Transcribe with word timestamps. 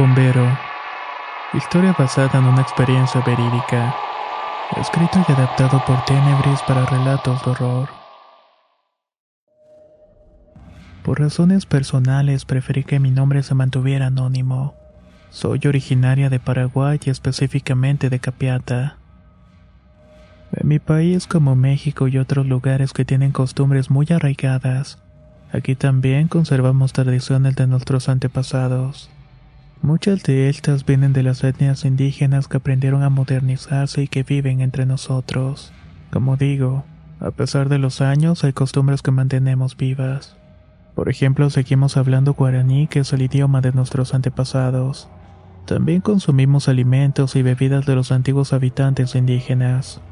Bombero. 0.00 0.48
Historia 1.52 1.94
basada 1.98 2.38
en 2.38 2.46
una 2.46 2.62
experiencia 2.62 3.20
verídica. 3.20 3.94
Escrito 4.80 5.22
y 5.28 5.32
adaptado 5.32 5.82
por 5.86 6.02
Tenebris 6.06 6.62
para 6.66 6.86
relatos 6.86 7.44
de 7.44 7.50
horror. 7.50 7.88
Por 11.02 11.20
razones 11.20 11.66
personales 11.66 12.46
preferí 12.46 12.82
que 12.82 12.98
mi 12.98 13.10
nombre 13.10 13.42
se 13.42 13.54
mantuviera 13.54 14.06
anónimo. 14.06 14.74
Soy 15.28 15.60
originaria 15.66 16.30
de 16.30 16.40
Paraguay 16.40 16.98
y 17.04 17.10
específicamente 17.10 18.08
de 18.08 18.20
Capiata. 18.20 18.96
En 20.52 20.66
mi 20.66 20.78
país 20.78 21.26
como 21.26 21.56
México 21.56 22.08
y 22.08 22.16
otros 22.16 22.46
lugares 22.46 22.94
que 22.94 23.04
tienen 23.04 23.32
costumbres 23.32 23.90
muy 23.90 24.06
arraigadas, 24.08 24.98
aquí 25.52 25.74
también 25.74 26.28
conservamos 26.28 26.94
tradiciones 26.94 27.54
de 27.54 27.66
nuestros 27.66 28.08
antepasados. 28.08 29.10
Muchas 29.82 30.22
de 30.24 30.50
estas 30.50 30.84
vienen 30.84 31.14
de 31.14 31.22
las 31.22 31.42
etnias 31.42 31.86
indígenas 31.86 32.48
que 32.48 32.58
aprendieron 32.58 33.02
a 33.02 33.08
modernizarse 33.08 34.02
y 34.02 34.08
que 34.08 34.22
viven 34.22 34.60
entre 34.60 34.84
nosotros. 34.84 35.72
Como 36.12 36.36
digo, 36.36 36.84
a 37.18 37.30
pesar 37.30 37.70
de 37.70 37.78
los 37.78 38.02
años 38.02 38.44
hay 38.44 38.52
costumbres 38.52 39.00
que 39.00 39.10
mantenemos 39.10 39.78
vivas. 39.78 40.36
Por 40.94 41.08
ejemplo, 41.08 41.48
seguimos 41.48 41.96
hablando 41.96 42.34
guaraní, 42.34 42.88
que 42.88 42.98
es 42.98 43.12
el 43.14 43.22
idioma 43.22 43.62
de 43.62 43.72
nuestros 43.72 44.12
antepasados. 44.12 45.08
También 45.64 46.02
consumimos 46.02 46.68
alimentos 46.68 47.34
y 47.34 47.42
bebidas 47.42 47.86
de 47.86 47.94
los 47.94 48.12
antiguos 48.12 48.52
habitantes 48.52 49.14
indígenas. 49.14 50.02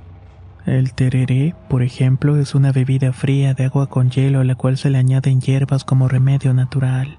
El 0.64 0.94
tereré, 0.94 1.54
por 1.68 1.82
ejemplo, 1.82 2.38
es 2.38 2.54
una 2.54 2.72
bebida 2.72 3.12
fría 3.12 3.52
de 3.52 3.66
agua 3.66 3.88
con 3.88 4.08
hielo 4.08 4.40
a 4.40 4.44
la 4.44 4.54
cual 4.54 4.78
se 4.78 4.88
le 4.88 4.96
añaden 4.96 5.42
hierbas 5.42 5.84
como 5.84 6.08
remedio 6.08 6.54
natural. 6.54 7.18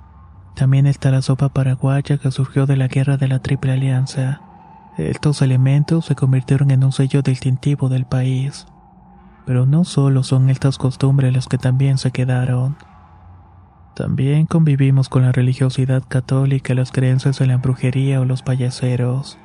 También 0.60 0.88
está 0.88 1.10
la 1.10 1.22
sopa 1.22 1.48
paraguaya 1.48 2.17
que 2.17 2.32
surgió 2.32 2.66
de 2.66 2.76
la 2.76 2.89
guerra 2.89 3.16
de 3.16 3.30
la 3.30 3.39
Triple 3.39 3.72
Alianza. 3.72 4.42
Estos 4.98 5.42
elementos 5.42 6.04
se 6.04 6.16
convirtieron 6.16 6.70
en 6.70 6.83
un 6.83 6.92
sello 6.92 7.22
distintivo 7.22 7.88
del 7.88 8.04
país. 8.04 8.67
Pero 9.45 9.66
no 9.66 9.86
solo 9.86 10.22
son 10.22 10.50
estas 10.50 10.78
costumbres 10.78 11.33
las 11.33 11.48
que 11.48 11.58
también 11.58 11.98
se 11.98 12.11
quedaron. 12.11 12.76
También 13.95 14.48
convivimos 14.48 15.08
con 15.08 15.22
la 15.22 15.32
religiosidad 15.32 16.04
católica, 16.06 16.73
las 16.73 16.92
creencias 16.92 17.39
en 17.39 17.48
la 17.48 17.58
brujería 17.58 18.20
o 18.20 18.26
los 18.26 18.42
payaseros. 18.42 19.38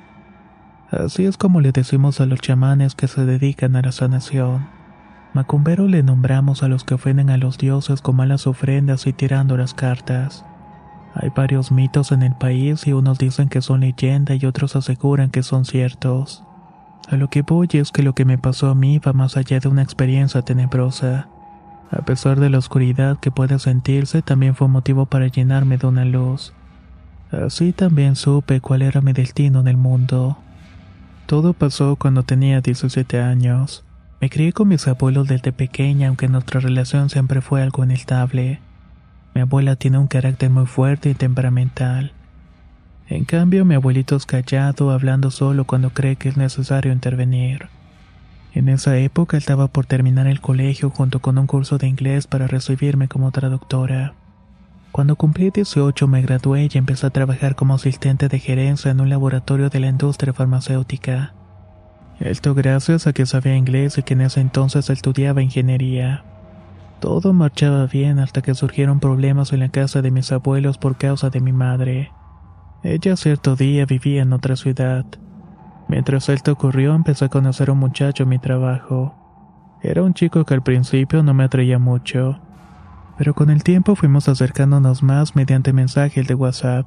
Así 0.91 1.27
es 1.27 1.37
como 1.37 1.61
le 1.61 1.71
decimos 1.71 2.21
a 2.21 2.27
los 2.27 2.41
chamanes 2.41 2.97
que 2.97 3.07
se 3.07 3.25
dedican 3.25 3.77
a 3.77 3.83
la 3.83 3.93
sanación. 3.93 4.67
Macumbero 5.33 5.87
le 5.87 6.03
nombramos 6.03 6.65
a 6.65 6.69
los 6.69 6.83
que 6.83 6.95
ofenden 6.95 7.31
a 7.31 7.37
los 7.37 7.57
dioses 7.57 8.03
con 8.03 8.17
malas 8.17 8.49
ofrendas 8.49 9.07
y 9.07 9.13
tirando 9.13 9.57
las 9.57 9.75
cartas. 9.75 10.45
Hay 11.15 11.31
varios 11.35 11.71
mitos 11.71 12.11
en 12.11 12.23
el 12.23 12.35
país 12.35 12.87
y 12.87 12.93
unos 12.93 13.19
dicen 13.19 13.49
que 13.49 13.63
son 13.63 13.81
leyenda 13.81 14.35
y 14.35 14.47
otros 14.47 14.75
aseguran 14.75 15.31
que 15.31 15.43
son 15.43 15.65
ciertos. 15.65 16.43
A 17.09 17.17
lo 17.17 17.29
que 17.29 17.43
voy 17.43 17.69
es 17.73 17.93
que 17.93 18.03
lo 18.03 18.15
que 18.15 18.25
me 18.25 18.39
pasó 18.39 18.69
a 18.71 18.75
mí 18.75 18.99
va 18.99 19.13
más 19.13 19.37
allá 19.37 19.61
de 19.61 19.69
una 19.69 19.83
experiencia 19.83 20.43
tenebrosa. 20.43 21.29
A 21.91 22.05
pesar 22.05 22.41
de 22.41 22.51
la 22.51 22.59
oscuridad 22.59 23.19
que 23.21 23.31
puede 23.31 23.59
sentirse, 23.59 24.23
también 24.23 24.57
fue 24.57 24.67
motivo 24.69 25.07
para 25.07 25.29
llenarme 25.29 25.77
de 25.77 25.87
una 25.87 26.05
luz. 26.05 26.53
Así 27.31 27.73
también 27.73 28.17
supe 28.17 28.61
cuál 28.61 28.83
era 28.83 29.01
mi 29.01 29.13
destino 29.13 29.61
en 29.61 29.69
el 29.69 29.77
mundo. 29.77 30.39
Todo 31.27 31.53
pasó 31.53 31.97
cuando 31.97 32.23
tenía 32.23 32.61
17 32.61 33.21
años. 33.21 33.85
Me 34.21 34.31
crié 34.31 34.53
con 34.53 34.69
mis 34.69 34.89
abuelos 34.89 35.29
desde 35.29 35.53
pequeña, 35.53 36.09
aunque 36.09 36.29
nuestra 36.29 36.61
relación 36.61 37.11
siempre 37.11 37.41
fue 37.41 37.63
algo 37.63 37.85
inestable. 37.85 38.61
Mi 39.35 39.41
abuela 39.41 39.77
tiene 39.77 39.99
un 39.99 40.07
carácter 40.07 40.49
muy 40.49 40.67
fuerte 40.67 41.11
y 41.11 41.15
temperamental. 41.15 42.13
En 43.09 43.25
cambio, 43.25 43.65
mi 43.65 43.75
abuelito 43.75 44.17
es 44.17 44.27
callado, 44.27 44.91
hablando 44.91 45.31
solo 45.31 45.65
cuando 45.65 45.91
cree 45.91 46.17
que 46.17 46.29
es 46.29 46.37
necesario 46.37 46.93
intervenir. 46.93 47.69
En 48.55 48.69
esa 48.69 48.97
época 48.97 49.37
estaba 49.37 49.67
por 49.67 49.85
terminar 49.85 50.29
el 50.29 50.41
colegio 50.41 50.89
junto 50.89 51.21
con 51.21 51.37
un 51.37 51.49
curso 51.49 51.77
de 51.77 51.89
inglés 51.89 52.29
para 52.29 52.47
recibirme 52.47 53.09
como 53.09 53.33
traductora. 53.33 54.15
Cuando 54.93 55.17
cumplí 55.17 55.51
18 55.51 56.07
me 56.07 56.23
gradué 56.23 56.69
y 56.73 56.79
empecé 56.79 57.07
a 57.09 57.11
trabajar 57.11 57.57
como 57.57 57.75
asistente 57.75 58.29
de 58.29 58.39
gerencia 58.39 58.93
en 58.93 59.01
un 59.01 59.11
laboratorio 59.11 59.69
de 59.69 59.81
la 59.81 59.89
industria 59.89 60.33
farmacéutica. 60.33 61.35
Esto 62.21 62.55
gracias 62.55 63.09
a 63.09 63.13
que 63.13 63.27
sabía 63.27 63.57
inglés 63.57 63.99
y 63.99 64.05
que 64.05 64.15
en 64.15 64.21
ese 64.21 64.41
entonces 64.41 64.89
estudiaba 64.89 65.43
ingeniería. 65.43 66.23
Todo 67.01 67.33
marchaba 67.33 67.87
bien 67.87 68.19
hasta 68.19 68.41
que 68.41 68.55
surgieron 68.55 69.01
problemas 69.01 69.53
en 69.53 69.61
la 69.61 69.69
casa 69.69 70.01
de 70.03 70.11
mis 70.11 70.33
abuelos 70.33 70.79
por 70.79 70.97
causa 70.97 71.31
de 71.31 71.41
mi 71.41 71.53
madre. 71.53 72.13
Ella 72.83 73.17
cierto 73.17 73.57
día 73.57 73.87
vivía 73.87 74.23
en 74.23 74.33
otra 74.33 74.57
ciudad. 74.57 75.05
Mientras 75.89 76.29
esto 76.29 76.53
ocurrió 76.53 76.95
empecé 76.95 77.27
a 77.27 77.29
conocer 77.29 77.69
a 77.69 77.73
un 77.73 77.79
muchacho 77.79 78.23
en 78.23 78.31
mi 78.31 78.39
trabajo. 78.39 79.15
Era 79.83 80.03
un 80.03 80.15
chico 80.15 80.45
que 80.45 80.55
al 80.55 80.63
principio 80.63 81.23
no 81.23 81.35
me 81.35 81.45
atraía 81.45 81.79
mucho, 81.79 82.41
pero 83.19 83.35
con 83.35 83.51
el 83.51 83.63
tiempo 83.63 83.95
fuimos 83.95 84.29
acercándonos 84.29 85.03
más 85.03 85.37
mediante 85.37 85.73
mensajes 85.73 86.27
de 86.27 86.35
WhatsApp. 86.35 86.87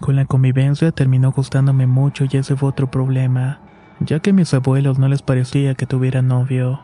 Con 0.00 0.16
la 0.16 0.26
convivencia 0.26 0.92
terminó 0.92 1.32
gustándome 1.32 1.86
mucho 1.86 2.24
y 2.30 2.36
ese 2.36 2.56
fue 2.56 2.68
otro 2.68 2.90
problema, 2.90 3.60
ya 4.00 4.20
que 4.20 4.30
a 4.30 4.34
mis 4.34 4.52
abuelos 4.52 4.98
no 4.98 5.08
les 5.08 5.22
parecía 5.22 5.74
que 5.74 5.86
tuviera 5.86 6.22
novio. 6.22 6.80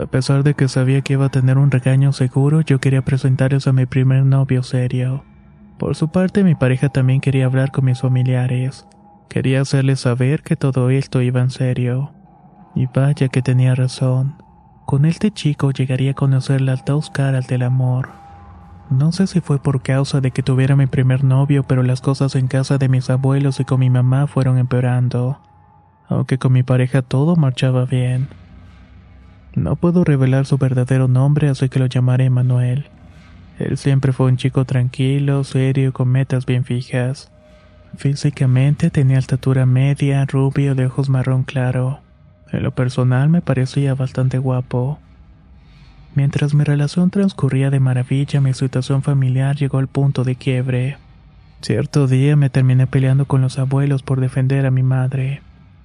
A 0.00 0.06
pesar 0.06 0.42
de 0.42 0.54
que 0.54 0.66
sabía 0.66 1.02
que 1.02 1.12
iba 1.12 1.26
a 1.26 1.30
tener 1.30 1.56
un 1.56 1.70
regaño 1.70 2.12
seguro, 2.12 2.62
yo 2.62 2.80
quería 2.80 3.02
presentarles 3.02 3.68
a 3.68 3.72
mi 3.72 3.86
primer 3.86 4.24
novio 4.24 4.62
serio. 4.64 5.24
Por 5.78 5.94
su 5.94 6.08
parte, 6.08 6.42
mi 6.42 6.54
pareja 6.54 6.88
también 6.88 7.20
quería 7.20 7.46
hablar 7.46 7.70
con 7.70 7.84
mis 7.84 8.00
familiares. 8.00 8.88
Quería 9.28 9.60
hacerles 9.60 10.00
saber 10.00 10.42
que 10.42 10.56
todo 10.56 10.90
esto 10.90 11.22
iba 11.22 11.40
en 11.40 11.50
serio. 11.50 12.12
Y 12.74 12.86
vaya 12.86 13.28
que 13.28 13.42
tenía 13.42 13.74
razón. 13.74 14.42
Con 14.84 15.04
este 15.04 15.30
chico 15.30 15.70
llegaría 15.70 16.10
a 16.10 16.14
conocer 16.14 16.60
las 16.60 16.84
dos 16.84 17.10
caras 17.10 17.46
del 17.46 17.62
amor. 17.62 18.08
No 18.90 19.12
sé 19.12 19.26
si 19.26 19.40
fue 19.40 19.62
por 19.62 19.82
causa 19.82 20.20
de 20.20 20.30
que 20.32 20.42
tuviera 20.42 20.76
mi 20.76 20.86
primer 20.86 21.24
novio, 21.24 21.62
pero 21.62 21.82
las 21.82 22.00
cosas 22.00 22.34
en 22.34 22.48
casa 22.48 22.78
de 22.78 22.88
mis 22.88 23.10
abuelos 23.10 23.60
y 23.60 23.64
con 23.64 23.80
mi 23.80 23.90
mamá 23.90 24.26
fueron 24.26 24.58
empeorando. 24.58 25.40
Aunque 26.08 26.38
con 26.38 26.52
mi 26.52 26.62
pareja 26.62 27.02
todo 27.02 27.36
marchaba 27.36 27.84
bien. 27.86 28.28
No 29.54 29.76
puedo 29.76 30.02
revelar 30.02 30.46
su 30.46 30.58
verdadero 30.58 31.06
nombre, 31.06 31.48
así 31.48 31.68
que 31.68 31.78
lo 31.78 31.86
llamaré 31.86 32.28
Manuel. 32.28 32.86
Él 33.58 33.78
siempre 33.78 34.12
fue 34.12 34.26
un 34.26 34.36
chico 34.36 34.64
tranquilo, 34.64 35.44
serio, 35.44 35.92
con 35.92 36.08
metas 36.08 36.44
bien 36.44 36.64
fijas. 36.64 37.30
Físicamente 37.96 38.90
tenía 38.90 39.18
estatura 39.18 39.64
media, 39.64 40.24
rubio, 40.24 40.74
de 40.74 40.86
ojos 40.86 41.08
marrón 41.08 41.44
claro. 41.44 42.00
En 42.50 42.64
lo 42.64 42.72
personal 42.72 43.28
me 43.28 43.42
parecía 43.42 43.94
bastante 43.94 44.38
guapo. 44.38 44.98
Mientras 46.16 46.54
mi 46.54 46.64
relación 46.64 47.10
transcurría 47.10 47.70
de 47.70 47.78
maravilla, 47.78 48.40
mi 48.40 48.54
situación 48.54 49.02
familiar 49.02 49.56
llegó 49.56 49.78
al 49.78 49.86
punto 49.86 50.24
de 50.24 50.34
quiebre. 50.34 50.96
Cierto 51.60 52.08
día 52.08 52.34
me 52.34 52.50
terminé 52.50 52.88
peleando 52.88 53.26
con 53.26 53.40
los 53.40 53.58
abuelos 53.60 54.02
por 54.02 54.20
defender 54.20 54.66
a 54.66 54.72
mi 54.72 54.82
madre. 54.82 55.42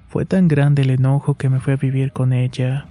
Fue 0.07 0.25
tan 0.25 0.47
grande 0.47 0.81
el 0.81 0.89
enojo 0.89 1.35
que 1.35 1.49
me 1.49 1.59
fui 1.59 1.73
a 1.73 1.77
vivir 1.77 2.11
con 2.11 2.33
ella. 2.33 2.87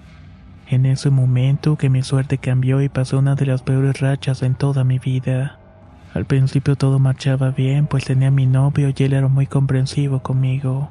En 0.71 0.85
ese 0.85 1.09
momento 1.09 1.77
que 1.77 1.89
mi 1.89 2.03
suerte 2.03 2.37
cambió 2.37 2.83
y 2.83 2.91
pasé 2.91 3.17
una 3.17 3.35
de 3.35 3.47
las 3.47 3.63
peores 3.63 4.01
rachas 4.01 4.43
en 4.43 4.55
toda 4.55 4.85
mi 4.85 4.99
vida. 4.99 5.59
Al 6.13 6.27
principio 6.27 6.77
todo 6.77 6.99
marchaba 6.99 7.53
bien, 7.53 7.87
pues 7.87 8.05
tenía 8.05 8.29
a 8.29 8.31
mi 8.31 8.45
novio 8.45 8.93
y 8.95 9.03
él 9.03 9.15
era 9.15 9.29
muy 9.29 9.47
comprensivo 9.47 10.21
conmigo. 10.21 10.91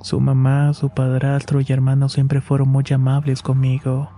Su 0.00 0.18
mamá, 0.18 0.72
su 0.72 0.88
padrastro 0.88 1.60
y 1.60 1.66
hermano 1.68 2.08
siempre 2.08 2.40
fueron 2.40 2.70
muy 2.70 2.84
amables 2.94 3.42
conmigo. 3.42 4.10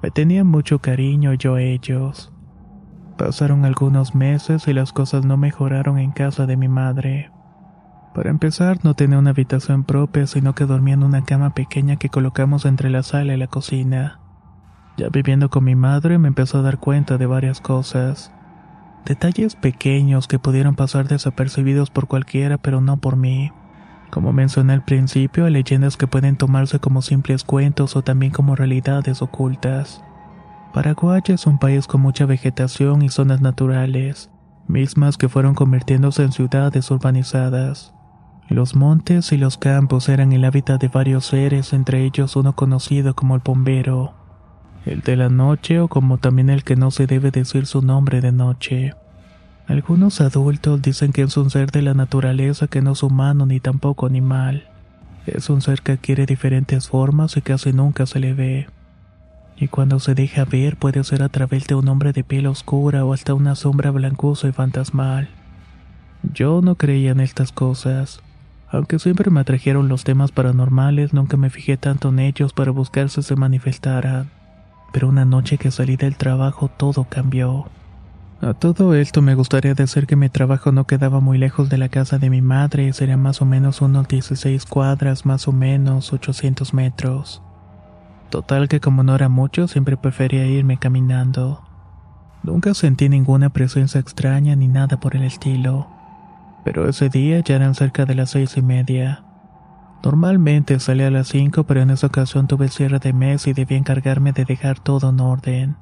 Me 0.00 0.12
tenían 0.12 0.46
mucho 0.46 0.78
cariño 0.78 1.34
yo 1.34 1.56
a 1.56 1.62
ellos. 1.62 2.32
Pasaron 3.18 3.64
algunos 3.64 4.14
meses 4.14 4.68
y 4.68 4.74
las 4.74 4.92
cosas 4.92 5.24
no 5.24 5.36
mejoraron 5.36 5.98
en 5.98 6.12
casa 6.12 6.46
de 6.46 6.56
mi 6.56 6.68
madre. 6.68 7.32
Para 8.14 8.30
empezar, 8.30 8.78
no 8.84 8.94
tenía 8.94 9.18
una 9.18 9.30
habitación 9.30 9.82
propia, 9.82 10.28
sino 10.28 10.54
que 10.54 10.66
dormía 10.66 10.94
en 10.94 11.02
una 11.02 11.24
cama 11.24 11.52
pequeña 11.52 11.96
que 11.96 12.10
colocamos 12.10 12.64
entre 12.64 12.90
la 12.90 13.02
sala 13.02 13.34
y 13.34 13.38
la 13.38 13.48
cocina. 13.48 14.21
Ya 14.96 15.08
viviendo 15.08 15.48
con 15.48 15.64
mi 15.64 15.74
madre 15.74 16.18
me 16.18 16.28
empezó 16.28 16.58
a 16.58 16.62
dar 16.62 16.78
cuenta 16.78 17.18
de 17.18 17.26
varias 17.26 17.60
cosas. 17.60 18.32
Detalles 19.04 19.56
pequeños 19.56 20.28
que 20.28 20.38
pudieron 20.38 20.74
pasar 20.74 21.08
desapercibidos 21.08 21.90
por 21.90 22.06
cualquiera, 22.06 22.58
pero 22.58 22.80
no 22.80 22.98
por 22.98 23.16
mí. 23.16 23.50
Como 24.10 24.32
mencioné 24.32 24.74
al 24.74 24.84
principio, 24.84 25.46
hay 25.46 25.52
leyendas 25.52 25.96
que 25.96 26.06
pueden 26.06 26.36
tomarse 26.36 26.78
como 26.78 27.00
simples 27.00 27.44
cuentos 27.44 27.96
o 27.96 28.02
también 28.02 28.30
como 28.30 28.54
realidades 28.54 29.22
ocultas. 29.22 30.04
Paraguay 30.74 31.22
es 31.26 31.46
un 31.46 31.58
país 31.58 31.86
con 31.86 32.02
mucha 32.02 32.26
vegetación 32.26 33.02
y 33.02 33.08
zonas 33.08 33.40
naturales, 33.40 34.30
mismas 34.68 35.16
que 35.16 35.28
fueron 35.28 35.54
convirtiéndose 35.54 36.22
en 36.22 36.32
ciudades 36.32 36.90
urbanizadas. 36.90 37.94
Los 38.48 38.76
montes 38.76 39.32
y 39.32 39.38
los 39.38 39.56
campos 39.56 40.08
eran 40.10 40.32
el 40.32 40.44
hábitat 40.44 40.80
de 40.80 40.88
varios 40.88 41.26
seres, 41.26 41.72
entre 41.72 42.04
ellos 42.04 42.36
uno 42.36 42.54
conocido 42.54 43.14
como 43.14 43.34
el 43.34 43.40
bombero, 43.42 44.14
el 44.84 45.00
de 45.00 45.16
la 45.16 45.28
noche 45.28 45.80
o 45.80 45.88
como 45.88 46.18
también 46.18 46.50
el 46.50 46.64
que 46.64 46.76
no 46.76 46.90
se 46.90 47.06
debe 47.06 47.30
decir 47.30 47.66
su 47.66 47.82
nombre 47.82 48.20
de 48.20 48.32
noche. 48.32 48.94
Algunos 49.68 50.20
adultos 50.20 50.82
dicen 50.82 51.12
que 51.12 51.22
es 51.22 51.36
un 51.36 51.50
ser 51.50 51.70
de 51.70 51.82
la 51.82 51.94
naturaleza 51.94 52.66
que 52.66 52.82
no 52.82 52.92
es 52.92 53.02
humano 53.02 53.46
ni 53.46 53.60
tampoco 53.60 54.06
animal. 54.06 54.68
Es 55.26 55.50
un 55.50 55.62
ser 55.62 55.82
que 55.82 55.92
adquiere 55.92 56.26
diferentes 56.26 56.88
formas 56.88 57.36
y 57.36 57.42
casi 57.42 57.72
nunca 57.72 58.06
se 58.06 58.18
le 58.18 58.34
ve. 58.34 58.66
Y 59.56 59.68
cuando 59.68 60.00
se 60.00 60.14
deja 60.14 60.44
ver 60.44 60.76
puede 60.76 61.04
ser 61.04 61.22
a 61.22 61.28
través 61.28 61.68
de 61.68 61.76
un 61.76 61.86
hombre 61.88 62.12
de 62.12 62.24
piel 62.24 62.48
oscura 62.48 63.04
o 63.04 63.12
hasta 63.12 63.34
una 63.34 63.54
sombra 63.54 63.92
blancuza 63.92 64.48
y 64.48 64.52
fantasmal. 64.52 65.28
Yo 66.34 66.60
no 66.60 66.74
creía 66.74 67.12
en 67.12 67.20
estas 67.20 67.52
cosas. 67.52 68.20
Aunque 68.68 68.98
siempre 68.98 69.30
me 69.30 69.40
atrajeron 69.40 69.88
los 69.88 70.02
temas 70.02 70.32
paranormales, 70.32 71.12
nunca 71.12 71.36
me 71.36 71.50
fijé 71.50 71.76
tanto 71.76 72.08
en 72.08 72.18
ellos 72.18 72.52
para 72.52 72.72
buscar 72.72 73.10
si 73.10 73.22
se 73.22 73.36
manifestaran. 73.36 74.30
Pero 74.92 75.08
una 75.08 75.24
noche 75.24 75.58
que 75.58 75.70
salí 75.70 75.96
del 75.96 76.16
trabajo 76.16 76.68
todo 76.68 77.04
cambió. 77.04 77.66
A 78.42 78.54
todo 78.54 78.94
esto 78.94 79.22
me 79.22 79.36
gustaría 79.36 79.74
decir 79.74 80.06
que 80.06 80.16
mi 80.16 80.28
trabajo 80.28 80.72
no 80.72 80.84
quedaba 80.84 81.20
muy 81.20 81.38
lejos 81.38 81.68
de 81.68 81.78
la 81.78 81.88
casa 81.88 82.18
de 82.18 82.28
mi 82.28 82.42
madre, 82.42 82.92
sería 82.92 83.16
más 83.16 83.40
o 83.40 83.44
menos 83.44 83.80
unos 83.80 84.08
16 84.08 84.66
cuadras, 84.66 85.24
más 85.24 85.46
o 85.46 85.52
menos 85.52 86.12
800 86.12 86.74
metros. 86.74 87.40
Total 88.30 88.66
que 88.66 88.80
como 88.80 89.04
no 89.04 89.14
era 89.14 89.28
mucho, 89.28 89.68
siempre 89.68 89.96
prefería 89.96 90.44
irme 90.46 90.76
caminando. 90.76 91.62
Nunca 92.42 92.74
sentí 92.74 93.08
ninguna 93.08 93.50
presencia 93.50 94.00
extraña 94.00 94.56
ni 94.56 94.66
nada 94.66 94.98
por 94.98 95.14
el 95.14 95.22
estilo. 95.22 95.86
Pero 96.64 96.88
ese 96.88 97.08
día 97.08 97.40
ya 97.40 97.54
eran 97.54 97.76
cerca 97.76 98.06
de 98.06 98.16
las 98.16 98.30
seis 98.30 98.56
y 98.56 98.62
media. 98.62 99.22
Normalmente 100.04 100.80
salía 100.80 101.06
a 101.06 101.10
las 101.10 101.28
cinco, 101.28 101.64
pero 101.64 101.80
en 101.80 101.90
esa 101.90 102.08
ocasión 102.08 102.48
tuve 102.48 102.68
cierre 102.68 102.98
de 102.98 103.12
mes 103.12 103.46
y 103.46 103.52
debía 103.52 103.78
encargarme 103.78 104.32
de 104.32 104.44
dejar 104.44 104.80
todo 104.80 105.10
en 105.10 105.20
orden. 105.20 105.76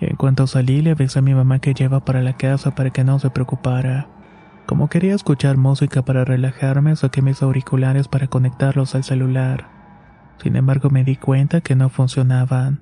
En 0.00 0.16
cuanto 0.16 0.46
salí, 0.46 0.82
le 0.82 0.90
avisé 0.90 1.20
a 1.20 1.22
mi 1.22 1.34
mamá 1.34 1.58
que 1.58 1.72
lleva 1.72 2.04
para 2.04 2.20
la 2.20 2.34
casa 2.34 2.74
para 2.74 2.90
que 2.90 3.02
no 3.02 3.18
se 3.18 3.30
preocupara. 3.30 4.08
Como 4.66 4.88
quería 4.88 5.14
escuchar 5.14 5.56
música 5.56 6.04
para 6.04 6.24
relajarme, 6.24 6.96
saqué 6.96 7.22
mis 7.22 7.42
auriculares 7.42 8.08
para 8.08 8.26
conectarlos 8.26 8.94
al 8.94 9.04
celular. 9.04 9.68
Sin 10.42 10.56
embargo, 10.56 10.90
me 10.90 11.04
di 11.04 11.16
cuenta 11.16 11.62
que 11.62 11.76
no 11.76 11.88
funcionaban. 11.88 12.80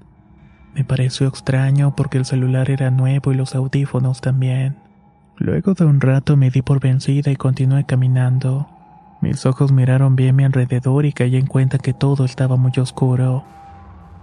Me 0.75 0.85
pareció 0.85 1.29
extraño 1.29 1.95
porque 1.95 2.19
el 2.19 2.25
celular 2.25 2.69
era 2.69 2.91
nuevo 2.91 3.33
y 3.33 3.37
los 3.37 3.55
audífonos 3.55 4.21
también. 4.21 4.77
Luego 5.37 5.75
de 5.75 5.85
un 5.85 6.01
rato 6.01 6.37
me 6.37 6.51
di 6.51 6.63
por 6.63 6.81
vencida 6.81 7.31
y 7.31 7.37
continué 7.37 7.85
caminando. 7.85 8.74
Mis 9.25 9.47
ojos 9.47 9.73
miraron 9.73 10.17
bien 10.17 10.37
mi 10.37 10.45
alrededor 10.45 11.07
y 11.07 11.15
caí 11.15 11.37
en 11.37 11.47
cuenta 11.47 11.79
que 11.79 11.95
todo 11.95 12.27
estaba 12.27 12.57
muy 12.57 12.73
oscuro. 12.77 13.43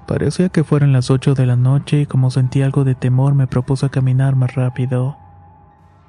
Parecía 0.08 0.50
que 0.50 0.64
fueran 0.64 0.94
las 0.94 1.10
ocho 1.10 1.34
de 1.34 1.48
la 1.48 1.56
noche 1.56 2.02
y 2.02 2.06
como 2.06 2.30
sentí 2.30 2.62
algo 2.62 2.84
de 2.84 2.94
temor 2.94 3.34
me 3.34 3.48
propuse 3.48 3.90
caminar 3.90 4.36
más 4.36 4.54
rápido. 4.54 5.18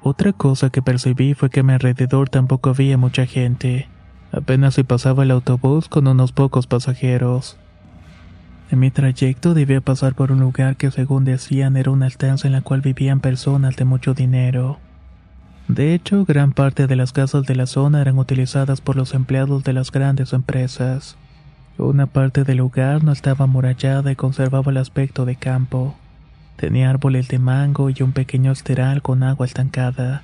Otra 0.03 0.31
cosa 0.31 0.69
que 0.69 0.83
percibí 0.83 1.33
fue 1.33 1.49
que 1.49 1.61
a 1.61 1.63
mi 1.63 1.73
alrededor 1.73 2.29
tampoco 2.29 2.69
había 2.69 2.95
mucha 2.99 3.25
gente. 3.25 3.89
Apenas 4.31 4.75
si 4.75 4.83
pasaba 4.83 5.23
el 5.23 5.31
autobús 5.31 5.89
con 5.89 6.07
unos 6.07 6.31
pocos 6.31 6.67
pasajeros. 6.67 7.57
En 8.69 8.77
mi 8.77 8.91
trayecto 8.91 9.55
debía 9.55 9.81
pasar 9.81 10.13
por 10.13 10.31
un 10.31 10.39
lugar 10.39 10.75
que 10.75 10.91
según 10.91 11.25
decían 11.25 11.77
era 11.77 11.89
una 11.89 12.05
estancia 12.05 12.47
en 12.47 12.53
la 12.53 12.61
cual 12.61 12.81
vivían 12.81 13.21
personas 13.21 13.75
de 13.75 13.85
mucho 13.85 14.13
dinero. 14.13 14.77
De 15.67 15.93
hecho, 15.93 16.25
gran 16.25 16.51
parte 16.51 16.87
de 16.87 16.95
las 16.95 17.13
casas 17.13 17.45
de 17.45 17.55
la 17.55 17.65
zona 17.65 18.01
eran 18.01 18.17
utilizadas 18.17 18.81
por 18.81 18.95
los 18.95 19.13
empleados 19.13 19.63
de 19.63 19.73
las 19.73 19.91
grandes 19.91 20.33
empresas. 20.33 21.15
Una 21.77 22.05
parte 22.05 22.43
del 22.43 22.57
lugar 22.57 23.03
no 23.03 23.11
estaba 23.11 23.45
amurallada 23.45 24.11
y 24.11 24.15
conservaba 24.15 24.71
el 24.71 24.77
aspecto 24.77 25.25
de 25.25 25.35
campo. 25.35 25.95
Tenía 26.57 26.89
árboles 26.89 27.29
de 27.29 27.39
mango 27.39 27.89
y 27.89 27.95
un 28.03 28.11
pequeño 28.11 28.51
esteral 28.51 29.01
con 29.01 29.23
agua 29.23 29.45
estancada. 29.45 30.23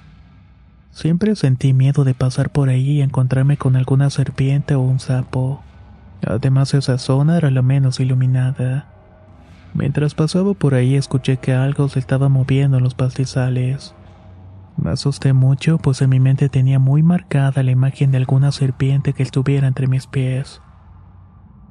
Siempre 0.91 1.35
sentí 1.35 1.73
miedo 1.73 2.03
de 2.03 2.13
pasar 2.13 2.49
por 2.49 2.69
ahí 2.69 2.97
y 2.97 3.01
encontrarme 3.01 3.57
con 3.57 3.75
alguna 3.75 4.09
serpiente 4.09 4.75
o 4.75 4.81
un 4.81 4.99
sapo. 4.99 5.63
Además 6.27 6.73
esa 6.73 6.97
zona 6.97 7.37
era 7.37 7.49
la 7.49 7.61
menos 7.61 7.99
iluminada. 7.99 8.85
Mientras 9.73 10.15
pasaba 10.15 10.53
por 10.53 10.73
ahí 10.73 10.95
escuché 10.95 11.37
que 11.37 11.53
algo 11.53 11.87
se 11.89 11.99
estaba 11.99 12.27
moviendo 12.27 12.77
en 12.77 12.83
los 12.83 12.93
pastizales. 12.93 13.95
Me 14.81 14.91
asusté 14.91 15.33
mucho 15.33 15.77
pues 15.77 16.01
en 16.01 16.09
mi 16.09 16.19
mente 16.21 16.47
tenía 16.47 16.79
muy 16.79 17.03
marcada 17.03 17.63
la 17.63 17.71
imagen 17.71 18.11
de 18.11 18.17
alguna 18.17 18.51
serpiente 18.53 19.11
que 19.13 19.23
estuviera 19.23 19.67
entre 19.67 19.87
mis 19.87 20.07
pies. 20.07 20.61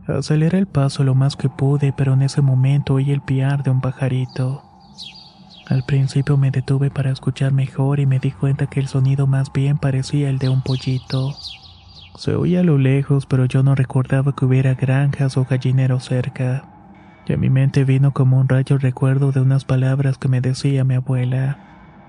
Aceleré 0.06 0.58
el 0.58 0.66
paso 0.66 1.04
lo 1.04 1.14
más 1.14 1.36
que 1.36 1.48
pude, 1.48 1.92
pero 1.96 2.14
en 2.14 2.22
ese 2.22 2.42
momento 2.42 2.94
oí 2.94 3.10
el 3.10 3.22
piar 3.22 3.62
de 3.62 3.70
un 3.70 3.80
pajarito. 3.80 4.62
Al 5.68 5.84
principio 5.84 6.36
me 6.36 6.50
detuve 6.50 6.90
para 6.90 7.10
escuchar 7.10 7.52
mejor 7.52 8.00
y 8.00 8.06
me 8.06 8.18
di 8.18 8.30
cuenta 8.30 8.66
que 8.66 8.80
el 8.80 8.88
sonido 8.88 9.26
más 9.26 9.52
bien 9.52 9.78
parecía 9.78 10.28
el 10.28 10.38
de 10.38 10.48
un 10.48 10.62
pollito. 10.62 11.34
Se 12.16 12.34
oía 12.34 12.60
a 12.60 12.64
lo 12.64 12.78
lejos, 12.78 13.26
pero 13.26 13.44
yo 13.44 13.62
no 13.62 13.74
recordaba 13.74 14.34
que 14.34 14.44
hubiera 14.44 14.74
granjas 14.74 15.36
o 15.36 15.44
gallineros 15.44 16.04
cerca. 16.04 16.64
Y 17.26 17.34
a 17.34 17.36
mi 17.36 17.48
mente 17.50 17.84
vino 17.84 18.12
como 18.12 18.38
un 18.38 18.48
rayo 18.48 18.78
recuerdo 18.78 19.30
de 19.30 19.40
unas 19.40 19.64
palabras 19.64 20.18
que 20.18 20.28
me 20.28 20.40
decía 20.40 20.84
mi 20.84 20.94
abuela. 20.94 21.58